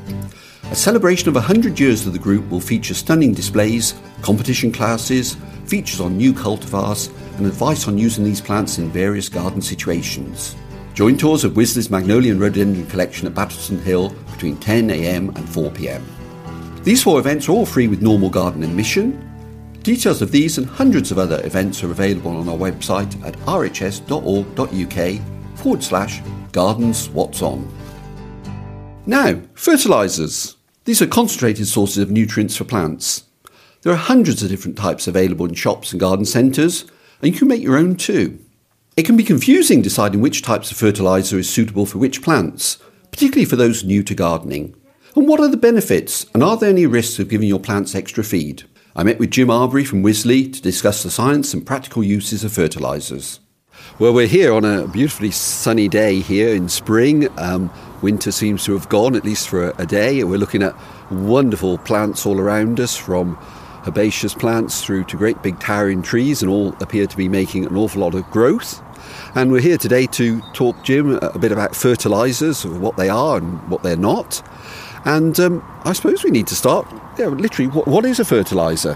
A 0.71 0.75
celebration 0.75 1.27
of 1.27 1.35
100 1.35 1.79
years 1.79 2.07
of 2.07 2.13
the 2.13 2.19
group 2.19 2.49
will 2.49 2.61
feature 2.61 2.93
stunning 2.93 3.33
displays, 3.33 3.93
competition 4.21 4.71
classes, 4.71 5.35
features 5.65 5.99
on 5.99 6.17
new 6.17 6.33
cultivars, 6.33 7.11
and 7.37 7.45
advice 7.45 7.87
on 7.87 7.97
using 7.97 8.23
these 8.23 8.41
plants 8.41 8.77
in 8.77 8.89
various 8.89 9.27
garden 9.27 9.61
situations. 9.61 10.55
Join 10.93 11.17
tours 11.17 11.43
of 11.43 11.53
Wisley's 11.53 11.89
Magnolia 11.89 12.31
and 12.31 12.39
Rhododendron 12.39 12.87
collection 12.87 13.27
at 13.27 13.35
Battleston 13.35 13.81
Hill 13.81 14.09
between 14.31 14.57
10am 14.57 15.35
and 15.35 15.47
4pm. 15.47 16.01
These 16.83 17.01
four 17.01 17.17
events 17.17 17.47
are 17.47 17.53
all 17.53 17.65
free 17.65 17.87
with 17.87 18.01
normal 18.01 18.29
garden 18.29 18.61
admission. 18.61 19.29
Details 19.83 20.21
of 20.21 20.31
these 20.31 20.57
and 20.57 20.67
hundreds 20.67 21.11
of 21.11 21.17
other 21.17 21.39
events 21.45 21.81
are 21.81 21.91
available 21.91 22.35
on 22.35 22.49
our 22.49 22.57
website 22.57 23.25
at 23.25 23.37
rhs.org.uk 23.45 25.21
forward 25.57 25.83
slash 25.83 26.21
gardens 26.51 27.07
what's 27.09 27.41
on. 27.41 27.71
Now, 29.05 29.41
fertilisers. 29.53 30.57
These 30.83 31.01
are 31.01 31.07
concentrated 31.07 31.67
sources 31.67 31.99
of 31.99 32.11
nutrients 32.11 32.57
for 32.57 32.65
plants. 32.65 33.23
There 33.83 33.93
are 33.93 33.97
hundreds 33.97 34.43
of 34.43 34.49
different 34.49 34.77
types 34.77 35.07
available 35.07 35.45
in 35.45 35.53
shops 35.53 35.91
and 35.91 36.01
garden 36.01 36.25
centres, 36.25 36.83
and 37.21 37.33
you 37.33 37.39
can 37.39 37.47
make 37.47 37.63
your 37.63 37.77
own 37.77 37.95
too. 37.95 38.39
It 38.97 39.05
can 39.05 39.15
be 39.15 39.23
confusing 39.23 39.81
deciding 39.81 40.19
which 40.19 40.41
types 40.41 40.69
of 40.69 40.77
fertiliser 40.77 41.39
is 41.39 41.49
suitable 41.49 41.85
for 41.85 41.97
which 41.99 42.21
plants, 42.21 42.77
particularly 43.09 43.45
for 43.45 43.55
those 43.55 43.85
new 43.85 44.03
to 44.03 44.13
gardening. 44.13 44.75
And 45.15 45.27
what 45.27 45.39
are 45.39 45.47
the 45.47 45.57
benefits? 45.57 46.25
And 46.33 46.41
are 46.41 46.57
there 46.57 46.71
any 46.71 46.87
risks 46.87 47.19
of 47.19 47.29
giving 47.29 47.47
your 47.47 47.59
plants 47.59 47.93
extra 47.93 48.23
feed? 48.23 48.63
I 48.95 49.03
met 49.03 49.19
with 49.19 49.29
Jim 49.29 49.51
Arbury 49.51 49.85
from 49.85 50.01
Wisley 50.01 50.51
to 50.51 50.59
discuss 50.59 51.03
the 51.03 51.11
science 51.11 51.53
and 51.53 51.63
practical 51.63 52.03
uses 52.03 52.43
of 52.43 52.51
fertilisers. 52.51 53.39
Well, 53.99 54.15
we're 54.15 54.25
here 54.25 54.51
on 54.51 54.65
a 54.65 54.87
beautifully 54.87 55.29
sunny 55.29 55.87
day 55.87 56.19
here 56.19 56.55
in 56.55 56.67
spring. 56.67 57.27
Um, 57.37 57.71
winter 58.01 58.31
seems 58.31 58.63
to 58.65 58.73
have 58.73 58.89
gone, 58.89 59.15
at 59.15 59.23
least 59.23 59.49
for 59.49 59.69
a, 59.69 59.83
a 59.83 59.85
day. 59.85 60.23
We're 60.23 60.39
looking 60.39 60.63
at 60.63 60.75
wonderful 61.11 61.77
plants 61.77 62.25
all 62.25 62.39
around 62.39 62.79
us, 62.79 62.97
from 62.97 63.37
herbaceous 63.85 64.33
plants 64.33 64.83
through 64.83 65.03
to 65.05 65.17
great 65.17 65.43
big 65.43 65.59
towering 65.59 66.01
trees, 66.01 66.41
and 66.41 66.49
all 66.49 66.69
appear 66.81 67.05
to 67.05 67.17
be 67.17 67.29
making 67.29 67.67
an 67.67 67.77
awful 67.77 68.01
lot 68.01 68.15
of 68.15 68.27
growth. 68.31 68.81
And 69.35 69.51
we're 69.51 69.61
here 69.61 69.77
today 69.77 70.07
to 70.07 70.41
talk, 70.53 70.83
Jim, 70.83 71.19
a 71.21 71.37
bit 71.37 71.51
about 71.51 71.75
fertilisers, 71.75 72.65
what 72.65 72.97
they 72.97 73.09
are 73.09 73.37
and 73.37 73.61
what 73.69 73.83
they're 73.83 73.95
not. 73.95 74.41
And 75.05 75.37
um, 75.39 75.81
I 75.83 75.93
suppose 75.93 76.23
we 76.23 76.31
need 76.31 76.47
to 76.47 76.55
start, 76.55 76.87
yeah, 77.17 77.27
literally, 77.27 77.69
what, 77.69 77.87
what 77.87 78.05
is 78.05 78.19
a 78.19 78.25
fertiliser? 78.25 78.95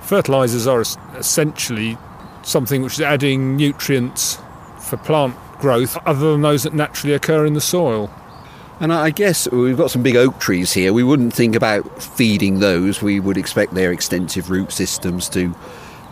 Fertilisers 0.00 0.66
are 0.66 0.80
essentially 1.16 1.98
something 2.42 2.82
which 2.82 2.94
is 2.94 3.00
adding 3.00 3.56
nutrients 3.56 4.38
for 4.78 4.96
plant 4.96 5.36
growth 5.58 5.96
other 6.06 6.32
than 6.32 6.42
those 6.42 6.64
that 6.64 6.74
naturally 6.74 7.14
occur 7.14 7.46
in 7.46 7.54
the 7.54 7.60
soil. 7.60 8.10
And 8.80 8.92
I 8.92 9.10
guess 9.10 9.48
we've 9.50 9.76
got 9.76 9.92
some 9.92 10.02
big 10.02 10.16
oak 10.16 10.40
trees 10.40 10.72
here. 10.72 10.92
We 10.92 11.04
wouldn't 11.04 11.32
think 11.32 11.54
about 11.54 12.02
feeding 12.02 12.58
those. 12.58 13.00
We 13.00 13.20
would 13.20 13.36
expect 13.36 13.74
their 13.74 13.92
extensive 13.92 14.50
root 14.50 14.72
systems 14.72 15.28
to 15.30 15.54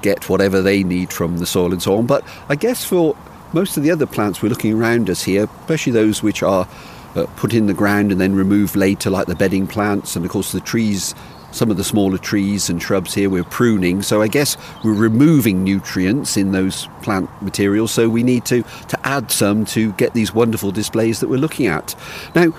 get 0.02 0.28
whatever 0.28 0.62
they 0.62 0.84
need 0.84 1.12
from 1.12 1.38
the 1.38 1.46
soil 1.46 1.72
and 1.72 1.82
so 1.82 1.96
on. 1.96 2.06
But 2.06 2.24
I 2.48 2.54
guess 2.54 2.84
for 2.84 3.16
most 3.52 3.76
of 3.76 3.82
the 3.82 3.90
other 3.90 4.06
plants 4.06 4.40
we're 4.40 4.50
looking 4.50 4.72
around 4.72 5.10
us 5.10 5.24
here, 5.24 5.48
especially 5.62 5.92
those 5.92 6.22
which 6.22 6.44
are 6.44 6.68
uh, 7.14 7.26
put 7.36 7.54
in 7.54 7.66
the 7.66 7.74
ground 7.74 8.12
and 8.12 8.20
then 8.20 8.34
removed 8.34 8.76
later, 8.76 9.10
like 9.10 9.26
the 9.26 9.34
bedding 9.34 9.66
plants, 9.66 10.16
and 10.16 10.24
of 10.24 10.30
course 10.30 10.52
the 10.52 10.60
trees. 10.60 11.14
Some 11.52 11.68
of 11.68 11.76
the 11.76 11.82
smaller 11.82 12.16
trees 12.16 12.70
and 12.70 12.80
shrubs 12.80 13.12
here 13.12 13.28
we're 13.28 13.42
pruning, 13.42 14.02
so 14.02 14.22
I 14.22 14.28
guess 14.28 14.56
we're 14.84 14.94
removing 14.94 15.64
nutrients 15.64 16.36
in 16.36 16.52
those 16.52 16.86
plant 17.02 17.28
materials. 17.42 17.90
So 17.90 18.08
we 18.08 18.22
need 18.22 18.44
to 18.44 18.62
to 18.62 18.98
add 19.02 19.32
some 19.32 19.64
to 19.66 19.92
get 19.94 20.14
these 20.14 20.32
wonderful 20.32 20.70
displays 20.70 21.18
that 21.18 21.28
we're 21.28 21.40
looking 21.40 21.66
at. 21.66 21.96
Now, 22.36 22.54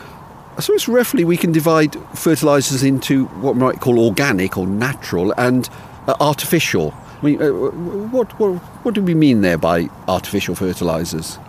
I 0.57 0.61
suppose 0.61 0.89
roughly 0.89 1.23
we 1.23 1.37
can 1.37 1.53
divide 1.53 1.95
fertilisers 2.15 2.83
into 2.83 3.27
what 3.39 3.55
we 3.55 3.61
might 3.61 3.79
call 3.79 3.97
organic 3.97 4.57
or 4.57 4.67
natural 4.67 5.33
and 5.37 5.69
uh, 6.07 6.15
artificial. 6.19 6.93
I 7.21 7.25
mean, 7.25 7.41
uh, 7.41 7.49
what, 7.49 8.37
what, 8.39 8.55
what 8.83 8.93
do 8.93 9.01
we 9.01 9.15
mean 9.15 9.41
there 9.41 9.57
by 9.57 9.89
artificial 10.07 10.55
fertilisers? 10.55 11.39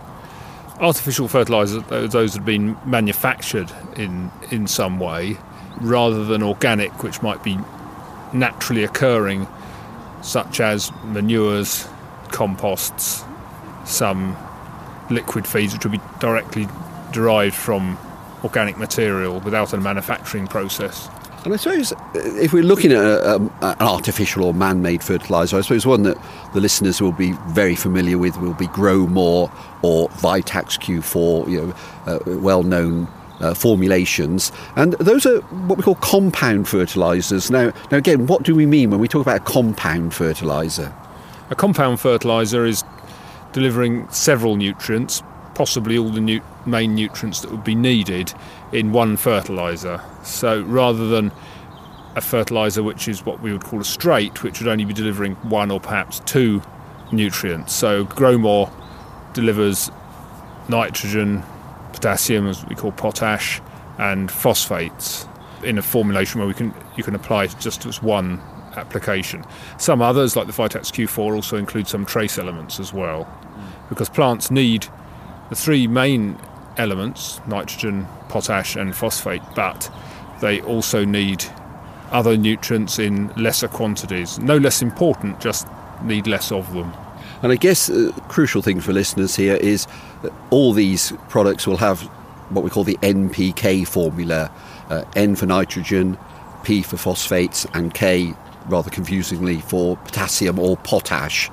Artificial 0.79 1.27
fertilizers 1.27 1.83
uh, 1.91 2.07
those 2.07 2.33
that 2.33 2.39
have 2.39 2.45
been 2.45 2.77
manufactured 2.85 3.71
in 3.95 4.31
in 4.51 4.67
some 4.67 4.99
way 4.99 5.37
rather 5.81 6.25
than 6.25 6.43
organic 6.43 7.03
which 7.03 7.21
might 7.21 7.43
be 7.43 7.57
naturally 8.33 8.83
occurring 8.83 9.47
such 10.21 10.59
as 10.59 10.91
manures 11.03 11.87
composts 12.31 13.23
some 13.85 14.35
liquid 15.09 15.45
feeds 15.45 15.73
which 15.73 15.85
would 15.85 15.91
be 15.91 16.01
directly 16.19 16.67
derived 17.11 17.55
from 17.55 17.97
organic 18.43 18.77
material 18.77 19.39
without 19.41 19.73
a 19.73 19.77
manufacturing 19.77 20.47
process 20.47 21.07
and 21.43 21.53
I 21.53 21.57
suppose 21.57 21.91
uh, 21.91 21.97
if 22.13 22.53
we're 22.53 22.63
looking 22.63 22.91
at 22.91 23.03
a, 23.03 23.35
um, 23.35 23.53
an 23.61 23.75
artificial 23.79 24.43
or 24.43 24.53
man-made 24.53 25.03
fertiliser, 25.03 25.57
I 25.57 25.61
suppose 25.61 25.85
one 25.85 26.03
that 26.03 26.17
the 26.53 26.61
listeners 26.61 27.01
will 27.01 27.11
be 27.11 27.33
very 27.49 27.75
familiar 27.75 28.17
with 28.17 28.37
will 28.37 28.53
be 28.53 28.67
Growmore 28.67 29.51
or 29.81 30.09
Vitax 30.09 30.79
Q4, 30.79 31.49
you 31.49 31.61
know, 31.61 31.75
uh, 32.05 32.19
well-known 32.39 33.07
uh, 33.39 33.53
formulations, 33.53 34.51
and 34.75 34.93
those 34.93 35.25
are 35.25 35.41
what 35.41 35.77
we 35.77 35.83
call 35.83 35.95
compound 35.95 36.67
fertilisers. 36.67 37.51
Now, 37.51 37.73
now 37.91 37.97
again, 37.97 38.27
what 38.27 38.43
do 38.43 38.55
we 38.55 38.65
mean 38.65 38.89
when 38.89 38.99
we 38.99 39.07
talk 39.07 39.21
about 39.21 39.37
a 39.37 39.43
compound 39.43 40.13
fertiliser? 40.13 40.93
A 41.49 41.55
compound 41.55 41.99
fertiliser 41.99 42.65
is 42.65 42.83
delivering 43.51 44.07
several 44.09 44.55
nutrients, 44.55 45.21
possibly 45.55 45.97
all 45.97 46.09
the 46.09 46.21
nu- 46.21 46.41
main 46.65 46.95
nutrients 46.95 47.41
that 47.41 47.51
would 47.51 47.63
be 47.63 47.75
needed 47.75 48.33
in 48.71 48.91
one 48.91 49.17
fertiliser. 49.17 50.01
So 50.23 50.61
rather 50.61 51.07
than 51.07 51.31
a 52.15 52.21
fertiliser 52.21 52.83
which 52.83 53.07
is 53.07 53.25
what 53.25 53.41
we 53.41 53.51
would 53.51 53.63
call 53.63 53.81
a 53.81 53.85
straight, 53.85 54.43
which 54.43 54.59
would 54.59 54.67
only 54.67 54.85
be 54.85 54.93
delivering 54.93 55.35
one 55.35 55.71
or 55.71 55.79
perhaps 55.79 56.19
two 56.21 56.61
nutrients. 57.11 57.73
So 57.73 58.05
Growmore 58.05 58.71
delivers 59.33 59.91
nitrogen, 60.69 61.43
potassium, 61.91 62.47
as 62.47 62.65
we 62.65 62.75
call 62.75 62.91
potash, 62.91 63.61
and 63.97 64.31
phosphates 64.31 65.27
in 65.63 65.77
a 65.77 65.81
formulation 65.81 66.39
where 66.39 66.47
we 66.47 66.53
can 66.53 66.73
you 66.97 67.03
can 67.03 67.15
apply 67.15 67.45
it 67.45 67.55
just 67.59 67.85
as 67.85 68.01
one 68.01 68.41
application. 68.75 69.45
Some 69.77 70.01
others, 70.01 70.35
like 70.35 70.47
the 70.47 70.53
Vitax 70.53 70.91
Q4, 70.91 71.35
also 71.35 71.57
include 71.57 71.87
some 71.87 72.05
trace 72.05 72.37
elements 72.37 72.79
as 72.79 72.91
well, 72.91 73.25
mm. 73.25 73.89
because 73.89 74.09
plants 74.09 74.49
need 74.49 74.87
the 75.53 75.59
three 75.59 75.85
main 75.85 76.35
elements 76.77 77.39
nitrogen, 77.45 78.07
potash, 78.27 78.75
and 78.75 78.95
phosphate, 78.95 79.43
but 79.55 79.91
they 80.41 80.59
also 80.61 81.05
need 81.05 81.45
other 82.11 82.35
nutrients 82.35 82.97
in 82.97 83.27
lesser 83.35 83.67
quantities. 83.67 84.39
No 84.39 84.57
less 84.57 84.81
important, 84.81 85.39
just 85.39 85.67
need 86.01 86.25
less 86.25 86.51
of 86.51 86.73
them. 86.73 86.91
And 87.43 87.51
I 87.51 87.55
guess 87.55 87.87
a 87.87 88.11
crucial 88.29 88.63
thing 88.63 88.81
for 88.81 88.93
listeners 88.93 89.35
here 89.35 89.55
is 89.57 89.85
that 90.23 90.33
all 90.49 90.73
these 90.73 91.13
products 91.29 91.67
will 91.67 91.77
have 91.77 92.01
what 92.49 92.63
we 92.63 92.71
call 92.71 92.83
the 92.83 92.97
NPK 93.03 93.87
formula 93.87 94.51
uh, 94.89 95.03
N 95.15 95.35
for 95.35 95.45
nitrogen, 95.45 96.17
P 96.63 96.81
for 96.81 96.97
phosphates, 96.97 97.67
and 97.75 97.93
K 97.93 98.33
rather 98.67 98.89
confusingly 98.89 99.61
for 99.61 99.97
potassium 99.97 100.59
or 100.59 100.77
potash. 100.77 101.49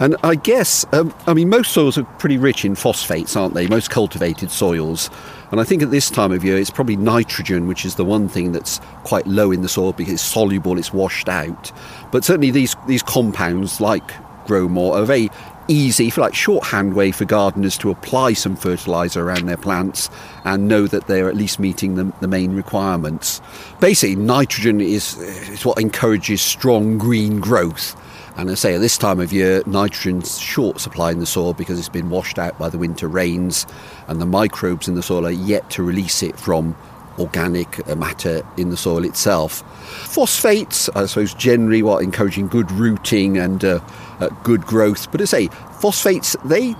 And 0.00 0.16
I 0.22 0.34
guess, 0.34 0.86
um, 0.92 1.14
I 1.26 1.34
mean, 1.34 1.48
most 1.48 1.72
soils 1.72 1.98
are 1.98 2.04
pretty 2.04 2.38
rich 2.38 2.64
in 2.64 2.74
phosphates, 2.74 3.36
aren't 3.36 3.54
they? 3.54 3.66
Most 3.66 3.90
cultivated 3.90 4.50
soils. 4.50 5.10
And 5.50 5.60
I 5.60 5.64
think 5.64 5.82
at 5.82 5.90
this 5.90 6.10
time 6.10 6.32
of 6.32 6.44
year, 6.44 6.58
it's 6.58 6.70
probably 6.70 6.96
nitrogen, 6.96 7.66
which 7.66 7.84
is 7.84 7.94
the 7.94 8.04
one 8.04 8.28
thing 8.28 8.52
that's 8.52 8.80
quite 9.04 9.26
low 9.26 9.50
in 9.50 9.62
the 9.62 9.68
soil 9.68 9.92
because 9.92 10.14
it's 10.14 10.22
soluble, 10.22 10.78
it's 10.78 10.92
washed 10.92 11.28
out. 11.28 11.72
But 12.12 12.24
certainly 12.24 12.50
these, 12.50 12.76
these 12.86 13.02
compounds, 13.02 13.80
like 13.80 14.08
Growmore 14.46 14.96
are 14.96 15.04
very 15.04 15.30
easy, 15.68 16.10
for 16.10 16.22
like 16.22 16.34
shorthand 16.34 16.94
way 16.94 17.12
for 17.12 17.24
gardeners 17.24 17.78
to 17.78 17.90
apply 17.90 18.32
some 18.32 18.56
fertiliser 18.56 19.22
around 19.22 19.46
their 19.46 19.56
plants 19.56 20.10
and 20.44 20.66
know 20.66 20.86
that 20.86 21.06
they're 21.06 21.28
at 21.28 21.36
least 21.36 21.58
meeting 21.58 21.94
the, 21.94 22.12
the 22.20 22.28
main 22.28 22.54
requirements. 22.54 23.40
Basically, 23.78 24.16
nitrogen 24.16 24.80
is, 24.80 25.16
is 25.18 25.64
what 25.64 25.80
encourages 25.80 26.42
strong 26.42 26.98
green 26.98 27.38
growth. 27.38 27.96
And 28.36 28.50
I 28.50 28.54
say 28.54 28.74
at 28.76 28.80
this 28.80 28.96
time 28.96 29.18
of 29.18 29.32
year, 29.32 29.62
nitrogen's 29.66 30.38
short 30.38 30.80
supply 30.80 31.10
in 31.10 31.18
the 31.18 31.26
soil 31.26 31.54
because 31.54 31.78
it's 31.78 31.88
been 31.88 32.08
washed 32.08 32.38
out 32.38 32.56
by 32.58 32.68
the 32.68 32.78
winter 32.78 33.08
rains, 33.08 33.66
and 34.06 34.20
the 34.20 34.26
microbes 34.26 34.88
in 34.88 34.94
the 34.94 35.02
soil 35.02 35.26
are 35.26 35.30
yet 35.30 35.68
to 35.70 35.82
release 35.82 36.22
it 36.22 36.38
from 36.38 36.76
organic 37.18 37.86
matter 37.96 38.46
in 38.56 38.70
the 38.70 38.76
soil 38.76 39.04
itself. 39.04 39.62
Phosphates, 40.08 40.88
I 40.90 41.06
suppose, 41.06 41.34
generally 41.34 41.82
what 41.82 42.02
encouraging 42.02 42.48
good 42.48 42.70
rooting 42.72 43.38
and 43.38 43.64
uh, 43.64 43.80
uh, 44.20 44.28
good 44.42 44.62
growth. 44.62 45.10
But 45.10 45.20
I 45.20 45.24
say, 45.24 45.48
phosphates, 45.80 46.36
they 46.44 46.74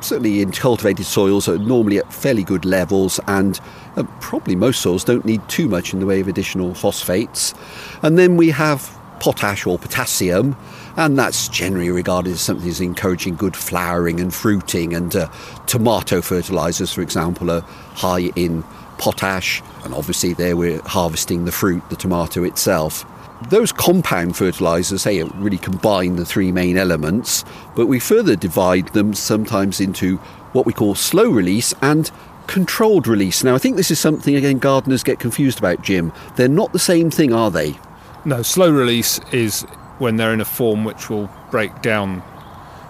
certainly 0.00 0.40
in 0.40 0.52
cultivated 0.52 1.06
soils 1.06 1.48
are 1.48 1.58
normally 1.58 1.98
at 1.98 2.12
fairly 2.12 2.44
good 2.44 2.64
levels 2.64 3.18
and 3.26 3.60
uh, 3.96 4.04
probably 4.20 4.54
most 4.54 4.80
soils 4.80 5.02
don't 5.02 5.24
need 5.24 5.46
too 5.48 5.68
much 5.68 5.92
in 5.92 6.00
the 6.00 6.06
way 6.06 6.20
of 6.20 6.28
additional 6.28 6.74
phosphates. 6.74 7.54
And 8.02 8.16
then 8.16 8.36
we 8.36 8.50
have 8.50 8.96
potash 9.20 9.66
or 9.66 9.78
potassium, 9.78 10.56
and 10.96 11.18
that's 11.18 11.48
generally 11.48 11.90
regarded 11.90 12.32
as 12.32 12.40
something 12.40 12.66
that's 12.66 12.80
encouraging 12.80 13.36
good 13.36 13.56
flowering 13.56 14.20
and 14.20 14.32
fruiting. 14.32 14.94
And 14.94 15.14
uh, 15.14 15.28
tomato 15.66 16.20
fertilizers, 16.20 16.92
for 16.92 17.02
example, 17.02 17.50
are 17.50 17.62
high 17.94 18.30
in 18.36 18.62
potash, 18.98 19.62
and 19.84 19.94
obviously 19.94 20.34
there 20.34 20.56
we're 20.56 20.82
harvesting 20.82 21.44
the 21.44 21.52
fruit, 21.52 21.88
the 21.90 21.96
tomato 21.96 22.44
itself. 22.44 23.04
Those 23.50 23.70
compound 23.70 24.36
fertilizers, 24.36 25.04
they 25.04 25.22
really 25.22 25.58
combine 25.58 26.16
the 26.16 26.24
three 26.24 26.50
main 26.50 26.76
elements, 26.76 27.44
but 27.76 27.86
we 27.86 28.00
further 28.00 28.34
divide 28.34 28.88
them 28.88 29.14
sometimes 29.14 29.80
into 29.80 30.16
what 30.52 30.66
we 30.66 30.72
call 30.72 30.94
slow 30.96 31.30
release 31.30 31.72
and 31.80 32.10
controlled 32.48 33.06
release. 33.06 33.44
Now, 33.44 33.54
I 33.54 33.58
think 33.58 33.76
this 33.76 33.90
is 33.90 34.00
something, 34.00 34.34
again, 34.34 34.58
gardeners 34.58 35.04
get 35.04 35.20
confused 35.20 35.58
about, 35.58 35.82
Jim. 35.82 36.12
They're 36.36 36.48
not 36.48 36.72
the 36.72 36.78
same 36.78 37.10
thing, 37.10 37.32
are 37.32 37.50
they? 37.50 37.78
No, 38.24 38.42
slow 38.42 38.70
release 38.70 39.20
is 39.32 39.62
when 39.98 40.16
they're 40.16 40.32
in 40.32 40.40
a 40.40 40.44
form 40.44 40.84
which 40.84 41.08
will 41.08 41.30
break 41.50 41.82
down 41.82 42.22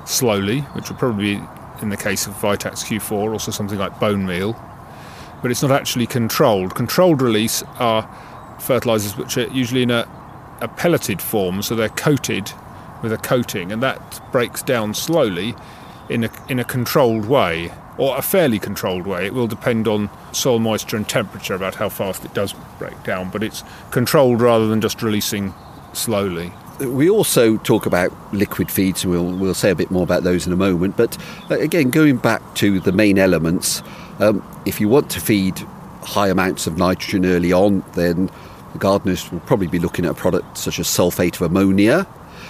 slowly, 0.07 0.61
which 0.61 0.89
will 0.89 0.97
probably 0.97 1.37
be 1.37 1.43
in 1.83 1.91
the 1.91 1.97
case 1.97 2.27
of 2.27 2.35
Vitax 2.35 2.85
Q4, 2.85 3.33
also 3.33 3.51
something 3.51 3.79
like 3.79 4.01
bone 4.01 4.25
meal. 4.27 4.55
But 5.43 5.51
it's 5.51 5.63
not 5.63 5.71
actually 5.71 6.07
controlled. 6.07 6.75
Controlled 6.75 7.23
release 7.23 7.63
are 7.79 8.09
fertilizers 8.61 9.17
which 9.17 9.39
are 9.39 9.47
usually 9.49 9.83
in 9.83 9.91
a 9.91 10.09
a 10.61 10.69
pelleted 10.69 11.23
form, 11.23 11.63
so 11.63 11.75
they're 11.75 11.89
coated 11.89 12.53
with 13.03 13.13
a 13.13 13.19
coating, 13.19 13.71
and 13.73 13.83
that 13.83 14.21
breaks 14.33 14.63
down 14.63 14.95
slowly 14.95 15.55
in 16.09 16.25
a, 16.25 16.31
in 16.49 16.59
a 16.59 16.65
controlled 16.65 17.27
way, 17.27 17.73
or 17.97 18.17
a 18.17 18.23
fairly 18.23 18.59
controlled 18.59 19.07
way. 19.07 19.27
It 19.27 19.35
will 19.35 19.47
depend 19.47 19.87
on 19.87 20.11
soil 20.33 20.59
moisture 20.59 20.97
and 20.97 21.09
temperature 21.09 21.55
about 21.55 21.77
how 21.77 21.89
fast 21.89 22.25
it 22.25 22.35
does 22.35 22.55
break 22.79 23.01
down, 23.05 23.31
but 23.31 23.43
it's 23.43 23.63
controlled 23.91 24.41
rather 24.41 24.67
than 24.67 24.81
just 24.81 25.03
releasing 25.03 25.55
slowly. 25.93 26.53
We 26.81 27.11
also 27.11 27.57
talk 27.59 27.87
about 27.87 28.13
liquid 28.33 28.71
feeds, 28.71 29.05
and 29.05 29.13
we'll, 29.13 29.37
we'll 29.37 29.55
say 29.55 29.71
a 29.71 29.75
bit 29.75 29.91
more 29.91 30.05
about 30.05 30.23
those 30.23 30.47
in 30.47 30.53
a 30.53 30.57
moment. 30.57 30.97
But 30.97 31.19
uh, 31.51 31.59
again, 31.59 31.91
going 31.91 32.17
back 32.17 32.43
to 32.57 32.81
the 32.81 32.93
main 32.93 33.19
elements, 33.19 33.83
um, 34.19 34.43
if 34.65 34.81
you 34.81 34.89
want 34.89 35.11
to 35.11 35.21
feed 35.21 35.59
high 36.03 36.29
amounts 36.29 36.67
of 36.67 36.79
nitrogen 36.79 37.27
early 37.27 37.53
on, 37.53 37.85
then 37.95 38.31
the 38.73 38.79
gardeners 38.79 39.31
will 39.31 39.41
probably 39.41 39.67
be 39.67 39.79
looking 39.79 40.05
at 40.05 40.11
a 40.13 40.15
product 40.15 40.57
such 40.59 40.79
as 40.79 40.87
sulfate 40.87 41.37
of 41.37 41.43
ammonia. 41.43 42.07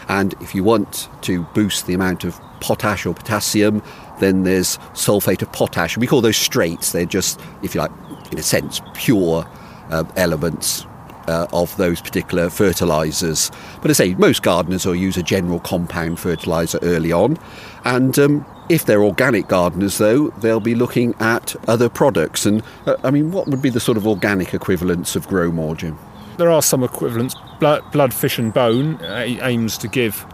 And 0.08 0.34
if 0.40 0.54
you 0.54 0.64
want 0.64 1.08
to 1.22 1.42
boost 1.54 1.86
the 1.86 1.94
amount 1.94 2.24
of 2.24 2.40
potash 2.60 3.06
or 3.06 3.14
potassium, 3.14 3.82
then 4.20 4.42
there's 4.44 4.78
sulfate 4.94 5.42
of 5.42 5.52
potash. 5.52 5.96
We 5.96 6.06
call 6.06 6.20
those 6.20 6.36
straights. 6.36 6.92
They're 6.92 7.04
just, 7.04 7.40
if 7.62 7.74
you 7.74 7.80
like, 7.80 7.92
in 8.32 8.38
a 8.38 8.42
sense, 8.42 8.80
pure 8.94 9.46
uh, 9.90 10.04
elements 10.16 10.86
uh, 11.28 11.46
of 11.52 11.76
those 11.76 12.00
particular 12.00 12.50
fertilisers. 12.50 13.50
But 13.80 13.90
I 13.90 13.94
say 13.94 14.14
most 14.14 14.42
gardeners 14.42 14.86
will 14.86 14.96
use 14.96 15.16
a 15.16 15.22
general 15.22 15.60
compound 15.60 16.18
fertiliser 16.18 16.78
early 16.82 17.12
on, 17.12 17.38
and 17.84 18.18
um, 18.18 18.46
if 18.68 18.84
they're 18.84 19.04
organic 19.04 19.48
gardeners, 19.48 19.98
though, 19.98 20.28
they'll 20.40 20.60
be 20.60 20.74
looking 20.74 21.14
at 21.20 21.54
other 21.68 21.88
products. 21.88 22.44
And 22.44 22.62
uh, 22.86 22.96
I 23.04 23.10
mean, 23.10 23.30
what 23.30 23.46
would 23.46 23.62
be 23.62 23.70
the 23.70 23.80
sort 23.80 23.96
of 23.96 24.06
organic 24.06 24.52
equivalents 24.54 25.14
of 25.14 25.28
Growmore, 25.28 25.76
Jim? 25.76 25.98
there 26.38 26.50
are 26.50 26.62
some 26.62 26.82
equivalents. 26.82 27.34
Blood, 27.60 27.90
blood 27.92 28.14
fish, 28.14 28.38
and 28.38 28.54
bone 28.54 28.94
uh, 29.02 29.24
aims 29.42 29.76
to 29.78 29.88
give 29.88 30.24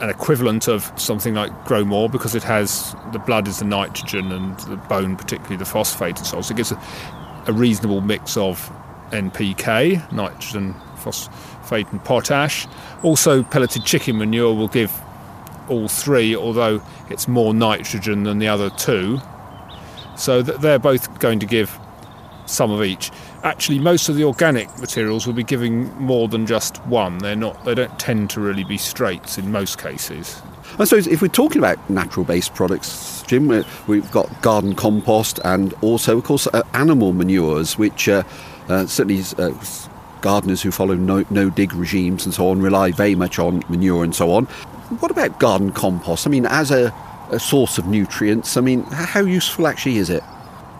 an 0.00 0.08
equivalent 0.08 0.66
of 0.66 0.90
something 0.98 1.34
like 1.34 1.52
Growmore 1.66 2.08
because 2.08 2.34
it 2.34 2.42
has 2.42 2.96
the 3.12 3.18
blood 3.18 3.46
is 3.46 3.58
the 3.58 3.66
nitrogen 3.66 4.32
and 4.32 4.58
the 4.60 4.76
bone, 4.76 5.14
particularly 5.14 5.56
the 5.56 5.66
phosphate 5.66 6.16
and 6.16 6.26
so 6.26 6.38
on. 6.38 6.42
So 6.42 6.54
it 6.54 6.56
gives 6.56 6.72
a, 6.72 6.82
a 7.46 7.52
reasonable 7.52 8.00
mix 8.00 8.36
of 8.36 8.72
NPK, 9.10 10.12
nitrogen, 10.12 10.74
phosphate, 10.96 11.90
and 11.90 12.04
potash. 12.04 12.66
Also, 13.02 13.42
pelleted 13.42 13.84
chicken 13.84 14.18
manure 14.18 14.54
will 14.54 14.68
give 14.68 14.92
all 15.68 15.88
three, 15.88 16.34
although 16.34 16.82
it's 17.08 17.28
more 17.28 17.54
nitrogen 17.54 18.24
than 18.24 18.38
the 18.38 18.48
other 18.48 18.70
two. 18.70 19.20
So 20.16 20.42
they're 20.42 20.78
both 20.78 21.18
going 21.20 21.38
to 21.40 21.46
give 21.46 21.78
some 22.46 22.70
of 22.70 22.82
each 22.82 23.10
actually 23.42 23.78
most 23.78 24.08
of 24.08 24.16
the 24.16 24.24
organic 24.24 24.76
materials 24.78 25.26
will 25.26 25.34
be 25.34 25.44
giving 25.44 25.92
more 25.98 26.28
than 26.28 26.46
just 26.46 26.78
one. 26.86 27.18
They're 27.18 27.36
not. 27.36 27.64
They 27.64 27.74
don't 27.74 27.98
tend 27.98 28.30
to 28.30 28.40
really 28.40 28.64
be 28.64 28.76
straights 28.76 29.38
in 29.38 29.50
most 29.50 29.78
cases. 29.78 30.42
I 30.78 30.84
suppose 30.84 31.06
if 31.06 31.20
we're 31.20 31.28
talking 31.28 31.58
about 31.58 31.90
natural-based 31.90 32.54
products, 32.54 33.22
Jim, 33.26 33.48
we've 33.86 34.10
got 34.12 34.40
garden 34.40 34.74
compost 34.74 35.40
and 35.44 35.72
also, 35.82 36.18
of 36.18 36.24
course, 36.24 36.46
uh, 36.52 36.62
animal 36.74 37.12
manures, 37.12 37.76
which 37.76 38.08
uh, 38.08 38.22
uh, 38.70 38.86
certainly 38.86 39.22
uh, 39.38 39.52
gardeners 40.20 40.62
who 40.62 40.70
follow 40.70 40.94
no, 40.94 41.24
no 41.30 41.50
dig 41.50 41.72
regimes 41.72 42.24
and 42.24 42.34
so 42.34 42.48
on 42.48 42.60
rely 42.60 42.92
very 42.92 43.14
much 43.14 43.38
on 43.38 43.62
manure 43.68 44.04
and 44.04 44.14
so 44.14 44.32
on. 44.32 44.44
What 45.00 45.10
about 45.10 45.38
garden 45.40 45.72
compost? 45.72 46.26
I 46.26 46.30
mean, 46.30 46.46
as 46.46 46.70
a, 46.70 46.92
a 47.30 47.38
source 47.38 47.78
of 47.78 47.86
nutrients, 47.86 48.56
I 48.56 48.60
mean, 48.60 48.82
how 48.84 49.20
useful 49.20 49.66
actually 49.66 49.98
is 49.98 50.10
it? 50.10 50.22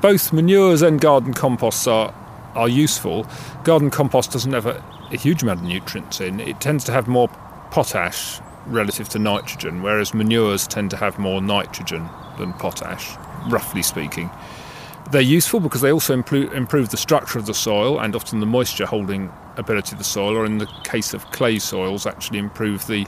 Both 0.00 0.32
manures 0.32 0.82
and 0.82 1.00
garden 1.00 1.34
composts 1.34 1.86
are 1.86 2.14
are 2.54 2.68
useful. 2.68 3.26
Garden 3.62 3.90
compost 3.90 4.32
doesn't 4.32 4.52
have 4.52 4.66
a, 4.66 4.82
a 5.12 5.16
huge 5.16 5.42
amount 5.42 5.60
of 5.60 5.66
nutrients 5.66 6.20
in. 6.20 6.40
It 6.40 6.60
tends 6.60 6.84
to 6.84 6.92
have 6.92 7.06
more 7.06 7.28
potash 7.70 8.40
relative 8.66 9.08
to 9.10 9.18
nitrogen, 9.18 9.82
whereas 9.82 10.14
manures 10.14 10.66
tend 10.66 10.90
to 10.90 10.96
have 10.96 11.18
more 11.18 11.40
nitrogen 11.40 12.08
than 12.38 12.52
potash, 12.54 13.16
roughly 13.48 13.82
speaking. 13.82 14.30
They're 15.10 15.20
useful 15.20 15.60
because 15.60 15.80
they 15.80 15.92
also 15.92 16.14
improve 16.14 16.90
the 16.90 16.96
structure 16.96 17.38
of 17.38 17.46
the 17.46 17.54
soil 17.54 17.98
and 17.98 18.14
often 18.14 18.40
the 18.40 18.46
moisture 18.46 18.86
holding 18.86 19.30
ability 19.56 19.92
of 19.92 19.98
the 19.98 20.04
soil, 20.04 20.36
or 20.36 20.46
in 20.46 20.58
the 20.58 20.68
case 20.84 21.14
of 21.14 21.28
clay 21.32 21.58
soils, 21.58 22.06
actually 22.06 22.38
improve 22.38 22.86
the 22.86 23.06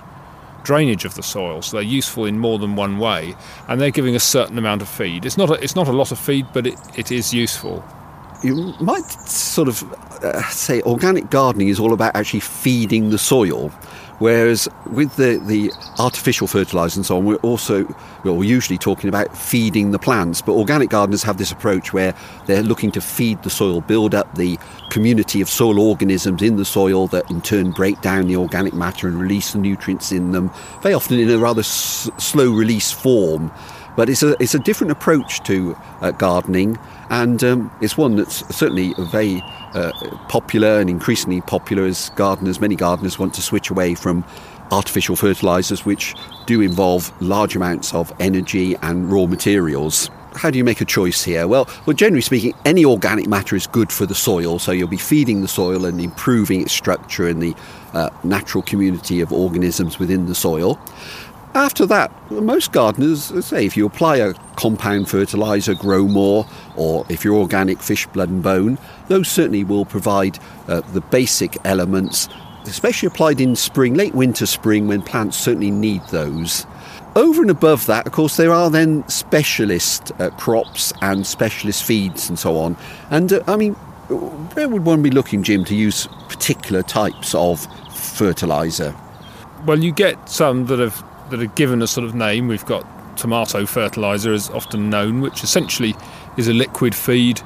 drainage 0.65 1.05
of 1.05 1.15
the 1.15 1.23
soil, 1.23 1.63
so 1.63 1.77
they're 1.77 1.83
useful 1.83 2.25
in 2.25 2.39
more 2.39 2.59
than 2.59 2.77
one 2.77 2.99
way, 2.99 3.35
and 3.69 3.81
they're 3.81 3.91
giving 3.91 4.15
a 4.15 4.21
certain 4.21 4.59
amount 4.59 4.83
of 4.83 4.89
feed. 4.89 5.25
It's 5.25 5.37
not 5.37 5.51
a, 5.51 5.55
it's 5.55 5.75
not 5.75 5.89
a 5.89 5.93
lot 5.93 6.13
of 6.13 6.19
feed, 6.19 6.47
but 6.53 6.67
it, 6.67 6.79
it 6.97 7.11
is 7.11 7.33
useful. 7.35 7.85
You 8.43 8.75
might 8.81 9.09
sort 9.29 9.69
of 9.69 9.83
uh, 10.25 10.43
say 10.51 10.83
organic 10.83 11.31
gardening 11.31 11.69
is 11.69 11.79
all 11.79 11.93
about 11.93 12.17
actually 12.17 12.41
feeding 12.41 13.11
the 13.11 13.19
soil. 13.19 13.73
Whereas 14.23 14.69
with 14.87 15.17
the, 15.17 15.43
the 15.45 15.73
artificial 15.99 16.47
fertilisers 16.47 16.97
and 16.97 17.05
so 17.05 17.17
on, 17.17 17.25
we're 17.25 17.39
also, 17.39 17.85
well, 18.23 18.37
we're 18.37 18.49
usually 18.49 18.79
talking 18.79 19.09
about 19.09 19.37
feeding 19.37 19.91
the 19.91 19.99
plants. 19.99 20.41
But 20.41 20.53
organic 20.53 20.91
gardeners 20.91 21.25
have 21.25 21.39
this 21.39 21.51
approach 21.51 21.93
where 21.93 22.15
they're 22.47 22.63
looking 22.63 22.93
to 22.93 23.01
feed 23.01 23.43
the 23.43 23.51
soil, 23.51 23.81
build 23.81 24.15
up 24.15 24.33
the 24.37 24.61
community 24.91 25.41
of 25.41 25.49
soil 25.49 25.81
organisms 25.81 26.41
in 26.41 26.55
the 26.55 26.65
soil 26.65 27.09
that 27.09 27.29
in 27.33 27.41
turn 27.41 27.73
break 27.73 28.01
down 28.01 28.29
the 28.29 28.37
organic 28.37 28.75
matter 28.75 29.09
and 29.09 29.21
release 29.21 29.55
the 29.55 29.59
nutrients 29.59 30.13
in 30.13 30.31
them, 30.31 30.53
very 30.83 30.95
often 30.95 31.19
in 31.19 31.29
a 31.29 31.39
rather 31.39 31.59
s- 31.59 32.09
slow 32.19 32.53
release 32.53 32.93
form. 32.93 33.51
But 33.97 34.09
it's 34.09 34.23
a, 34.23 34.37
it's 34.41 34.55
a 34.55 34.59
different 34.59 34.91
approach 34.91 35.43
to 35.45 35.77
uh, 36.01 36.13
gardening, 36.13 36.79
and 37.11 37.43
um, 37.45 37.71
it's 37.81 37.97
one 37.97 38.17
that's 38.17 38.37
certainly 38.55 38.95
very 38.99 39.43
uh, 39.75 39.93
popular 40.29 40.81
and 40.81 40.89
increasingly 40.89 41.43
popular 41.43 41.85
as 41.85 42.11
gardeners, 42.11 42.61
many 42.61 42.75
gardeners 42.75 43.19
want 43.19 43.35
to 43.35 43.43
switch 43.43 43.71
away 43.71 43.95
from 43.95 44.25
artificial 44.71 45.15
fertilisers, 45.15 45.85
which 45.85 46.15
do 46.47 46.61
involve 46.63 47.13
large 47.21 47.55
amounts 47.55 47.93
of 47.95 48.13
energy 48.19 48.75
and 48.83 49.13
raw 49.13 49.27
materials. 49.27 50.11
How 50.35 50.51
do 50.51 50.57
you 50.57 50.65
make 50.65 50.81
a 50.81 50.87
choice 50.87 51.23
here? 51.23 51.47
Well, 51.47 51.69
well, 51.85 51.95
generally 51.95 52.23
speaking, 52.23 52.55
any 52.65 52.87
organic 52.87 53.27
matter 53.27 53.55
is 53.55 53.67
good 53.67 53.93
for 53.93 54.07
the 54.07 54.15
soil, 54.15 54.59
so 54.59 54.73
you'll 54.73 54.89
be 54.89 54.97
feeding 54.97 55.43
the 55.43 55.49
soil 55.49 55.85
and 55.85 56.01
improving 56.01 56.63
its 56.63 56.73
structure 56.73 57.29
and 57.29 57.43
the 57.43 57.55
uh, 57.93 58.09
natural 58.25 58.63
community 58.63 59.21
of 59.21 59.31
organisms 59.31 59.99
within 59.99 60.25
the 60.25 60.35
soil. 60.35 60.81
After 61.55 61.85
that, 61.87 62.11
most 62.31 62.73
gardeners 62.73 63.25
say 63.45 63.67
if 63.67 63.77
you 63.77 63.85
apply 63.85 64.17
a 64.17 64.33
compound 64.57 65.11
fertiliser, 65.11 65.75
Growmore, 65.75 66.49
or 66.77 67.05
if 67.11 67.25
you're 67.25 67.37
organic 67.37 67.83
fish, 67.83 68.07
blood 68.07 68.31
and 68.31 68.43
bone, 68.43 68.79
those 69.09 69.29
certainly 69.29 69.63
will 69.63 69.85
provide 69.85 70.39
uh, 70.69 70.81
the 70.93 71.03
basic 71.03 71.59
elements, 71.67 72.31
especially 72.65 73.07
applied 73.07 73.39
in 73.39 73.55
spring, 73.55 73.93
late 73.93 74.15
winter, 74.15 74.47
spring, 74.47 74.89
when 74.89 75.03
plants 75.03 75.37
certainly 75.37 75.71
need 75.71 76.01
those. 76.11 76.67
Over 77.17 77.43
and 77.43 77.51
above 77.51 77.85
that, 77.85 78.07
of 78.07 78.13
course, 78.13 78.39
there 78.39 78.53
are 78.53 78.71
then 78.71 79.07
specialist 79.11 80.11
uh, 80.19 80.31
crops 80.31 80.95
and 81.03 81.27
specialist 81.27 81.85
feeds 81.85 82.31
and 82.31 82.39
so 82.39 82.57
on. 82.57 82.79
And 83.11 83.31
uh, 83.31 83.43
I 83.47 83.57
mean, 83.57 83.75
where 84.55 84.71
would 84.71 84.87
one 84.87 85.03
be 85.03 85.11
looking, 85.11 85.43
Jim, 85.43 85.67
to 85.67 85.75
use 85.75 86.07
particular 86.29 86.83
types 86.83 87.35
of 87.35 87.67
fertiliser? 87.95 88.95
Well, 89.67 89.85
you 89.85 89.93
get 89.93 90.31
some 90.31 90.65
that 90.67 90.79
have 90.79 91.05
that 91.31 91.41
are 91.41 91.47
given 91.47 91.83
a 91.83 91.87
sort 91.87 92.07
of 92.07 92.15
name. 92.15 92.49
We've 92.49 92.67
got 92.67 92.87
tomato 93.17 93.67
fertiliser, 93.67 94.33
as 94.33 94.51
often 94.51 94.91
known, 94.91 95.21
which 95.21 95.45
essentially 95.45 95.95
is 96.37 96.49
a 96.49 96.53
liquid 96.53 96.95
feed 96.95 97.41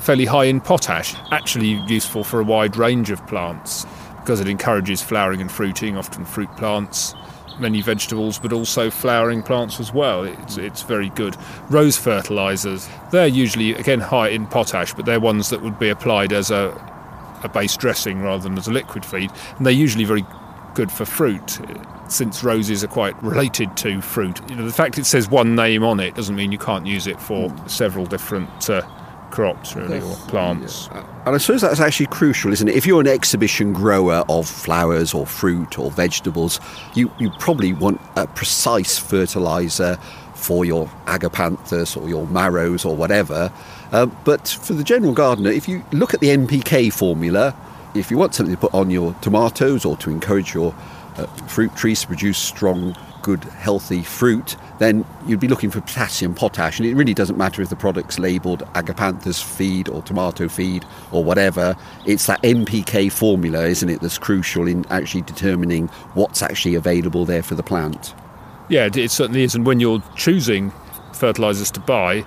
fairly 0.00 0.24
high 0.24 0.44
in 0.44 0.60
potash, 0.60 1.14
actually 1.32 1.82
useful 1.86 2.24
for 2.24 2.40
a 2.40 2.44
wide 2.44 2.76
range 2.76 3.10
of 3.10 3.24
plants 3.26 3.84
because 4.20 4.40
it 4.40 4.48
encourages 4.48 5.02
flowering 5.02 5.40
and 5.40 5.50
fruiting, 5.50 5.96
often 5.96 6.24
fruit 6.24 6.54
plants, 6.56 7.14
many 7.58 7.80
vegetables, 7.80 8.38
but 8.38 8.52
also 8.52 8.90
flowering 8.90 9.42
plants 9.42 9.80
as 9.80 9.92
well. 9.92 10.22
It's, 10.24 10.58
it's 10.58 10.82
very 10.82 11.08
good. 11.10 11.36
Rose 11.70 11.96
fertilisers, 11.96 12.88
they're 13.10 13.26
usually, 13.26 13.72
again, 13.72 14.00
high 14.00 14.28
in 14.28 14.46
potash, 14.46 14.92
but 14.94 15.06
they're 15.06 15.20
ones 15.20 15.50
that 15.50 15.62
would 15.62 15.78
be 15.78 15.88
applied 15.88 16.32
as 16.32 16.50
a, 16.50 16.74
a 17.42 17.48
base 17.48 17.76
dressing 17.76 18.22
rather 18.22 18.42
than 18.42 18.58
as 18.58 18.68
a 18.68 18.72
liquid 18.72 19.04
feed, 19.04 19.30
and 19.56 19.66
they're 19.66 19.72
usually 19.72 20.04
very 20.04 20.24
good 20.74 20.92
for 20.92 21.04
fruit 21.04 21.58
since 22.08 22.42
roses 22.42 22.82
are 22.82 22.88
quite 22.88 23.20
related 23.22 23.76
to 23.78 24.00
fruit. 24.00 24.40
You 24.50 24.56
know, 24.56 24.64
the 24.64 24.72
fact 24.72 24.98
it 24.98 25.06
says 25.06 25.28
one 25.28 25.54
name 25.54 25.84
on 25.84 26.00
it 26.00 26.14
doesn't 26.14 26.34
mean 26.34 26.52
you 26.52 26.58
can't 26.58 26.86
use 26.86 27.06
it 27.06 27.20
for 27.20 27.54
several 27.68 28.06
different 28.06 28.70
uh, 28.70 28.82
crops, 29.30 29.74
really, 29.76 30.00
or 30.00 30.14
plants. 30.28 30.88
And 30.92 31.34
I 31.34 31.38
suppose 31.38 31.60
that's 31.60 31.80
actually 31.80 32.06
crucial, 32.06 32.52
isn't 32.52 32.68
it? 32.68 32.74
If 32.74 32.86
you're 32.86 33.00
an 33.00 33.06
exhibition 33.06 33.72
grower 33.72 34.24
of 34.28 34.48
flowers 34.48 35.12
or 35.14 35.26
fruit 35.26 35.78
or 35.78 35.90
vegetables, 35.90 36.60
you, 36.94 37.10
you 37.18 37.30
probably 37.38 37.72
want 37.72 38.00
a 38.16 38.26
precise 38.26 38.98
fertiliser 38.98 39.96
for 40.34 40.64
your 40.64 40.86
agapanthus 41.06 42.00
or 42.00 42.08
your 42.08 42.26
marrows 42.28 42.84
or 42.84 42.96
whatever. 42.96 43.52
Uh, 43.92 44.06
but 44.06 44.48
for 44.48 44.72
the 44.72 44.84
general 44.84 45.12
gardener, 45.12 45.50
if 45.50 45.68
you 45.68 45.84
look 45.92 46.14
at 46.14 46.20
the 46.20 46.28
NPK 46.28 46.92
formula, 46.92 47.54
if 47.94 48.10
you 48.10 48.18
want 48.18 48.34
something 48.34 48.54
to 48.54 48.60
put 48.60 48.72
on 48.72 48.90
your 48.90 49.14
tomatoes 49.20 49.84
or 49.84 49.96
to 49.98 50.10
encourage 50.10 50.54
your 50.54 50.74
uh, 51.18 51.26
fruit 51.46 51.74
trees 51.76 52.02
to 52.02 52.06
produce 52.06 52.38
strong, 52.38 52.96
good, 53.22 53.42
healthy 53.44 54.02
fruit, 54.02 54.56
then 54.78 55.04
you'd 55.26 55.40
be 55.40 55.48
looking 55.48 55.70
for 55.70 55.80
potassium, 55.80 56.34
potash, 56.34 56.78
and 56.78 56.88
it 56.88 56.94
really 56.94 57.14
doesn't 57.14 57.36
matter 57.36 57.60
if 57.62 57.68
the 57.68 57.76
product's 57.76 58.18
labelled 58.18 58.60
agapanthus 58.74 59.42
feed 59.42 59.88
or 59.88 60.02
tomato 60.02 60.48
feed 60.48 60.84
or 61.12 61.24
whatever. 61.24 61.76
It's 62.06 62.26
that 62.26 62.42
NPK 62.42 63.10
formula, 63.10 63.66
isn't 63.66 63.88
it, 63.88 64.00
that's 64.00 64.18
crucial 64.18 64.66
in 64.66 64.86
actually 64.90 65.22
determining 65.22 65.88
what's 66.14 66.42
actually 66.42 66.74
available 66.74 67.24
there 67.24 67.42
for 67.42 67.54
the 67.54 67.62
plant. 67.62 68.14
Yeah, 68.68 68.88
it, 68.94 69.10
certainly 69.10 69.42
is. 69.42 69.54
And 69.54 69.66
when 69.66 69.80
you're 69.80 70.02
choosing 70.14 70.72
fertilisers 71.12 71.70
to 71.72 71.80
buy, 71.80 72.20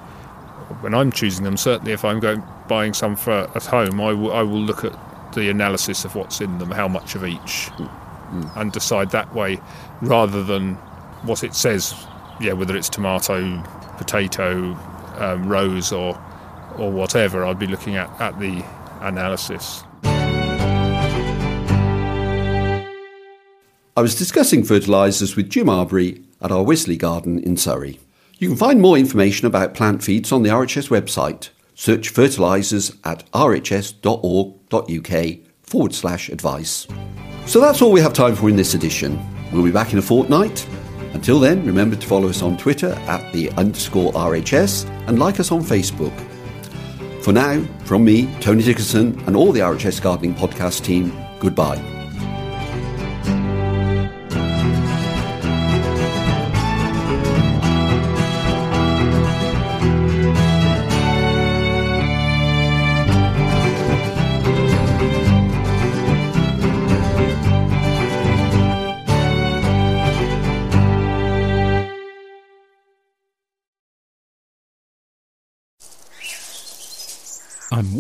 when 0.81 0.93
I'm 0.93 1.11
choosing 1.11 1.43
them, 1.43 1.57
certainly 1.57 1.91
if 1.91 2.03
I'm 2.03 2.19
going 2.19 2.43
buying 2.67 2.93
some 2.93 3.15
for 3.15 3.49
at 3.55 3.65
home, 3.65 4.01
I 4.01 4.13
will, 4.13 4.33
I 4.33 4.41
will 4.41 4.61
look 4.61 4.83
at 4.83 5.33
the 5.33 5.49
analysis 5.49 6.03
of 6.05 6.15
what's 6.15 6.41
in 6.41 6.57
them, 6.57 6.71
how 6.71 6.87
much 6.87 7.15
of 7.15 7.25
each, 7.25 7.69
and 8.55 8.71
decide 8.71 9.11
that 9.11 9.33
way 9.35 9.59
rather 10.01 10.43
than 10.43 10.75
what 11.23 11.43
it 11.43 11.53
says. 11.53 11.93
Yeah, 12.39 12.53
whether 12.53 12.75
it's 12.75 12.89
tomato, 12.89 13.61
potato, 13.97 14.73
um, 15.17 15.47
rose, 15.47 15.91
or 15.91 16.19
or 16.77 16.91
whatever, 16.91 17.45
I'd 17.45 17.59
be 17.59 17.67
looking 17.67 17.95
at, 17.95 18.09
at 18.19 18.39
the 18.39 18.63
analysis. 19.01 19.83
I 23.97 24.01
was 24.01 24.15
discussing 24.15 24.63
fertilisers 24.63 25.35
with 25.35 25.49
Jim 25.49 25.67
Arbury 25.67 26.23
at 26.41 26.51
our 26.51 26.63
Wisley 26.63 26.97
garden 26.97 27.39
in 27.39 27.57
Surrey. 27.57 27.99
You 28.39 28.47
can 28.47 28.57
find 28.57 28.81
more 28.81 28.97
information 28.97 29.45
about 29.45 29.73
plant 29.75 30.01
feeds 30.03 30.31
on 30.31 30.43
the 30.43 30.49
RHS 30.49 30.87
website. 30.89 31.49
Search 31.75 32.09
fertilisers 32.09 32.95
at 33.03 33.29
rhs.org.uk 33.31 33.95
forward 35.61 35.93
slash 35.93 36.29
advice. 36.29 36.87
So 37.51 37.59
that's 37.59 37.81
all 37.81 37.91
we 37.91 37.99
have 37.99 38.13
time 38.13 38.33
for 38.33 38.47
in 38.47 38.55
this 38.55 38.75
edition. 38.75 39.19
We'll 39.51 39.65
be 39.65 39.73
back 39.73 39.91
in 39.91 39.99
a 39.99 40.01
fortnight. 40.01 40.65
Until 41.11 41.37
then, 41.37 41.65
remember 41.65 41.97
to 41.97 42.07
follow 42.07 42.29
us 42.29 42.41
on 42.41 42.55
Twitter 42.55 42.93
at 43.09 43.33
the 43.33 43.51
underscore 43.57 44.13
RHS 44.13 44.85
and 45.09 45.19
like 45.19 45.37
us 45.37 45.51
on 45.51 45.61
Facebook. 45.61 46.17
For 47.21 47.33
now, 47.33 47.61
from 47.83 48.05
me, 48.05 48.33
Tony 48.39 48.63
Dickerson, 48.63 49.21
and 49.27 49.35
all 49.35 49.51
the 49.51 49.59
RHS 49.59 50.01
Gardening 50.01 50.33
Podcast 50.33 50.85
team, 50.85 51.11
goodbye. 51.41 52.00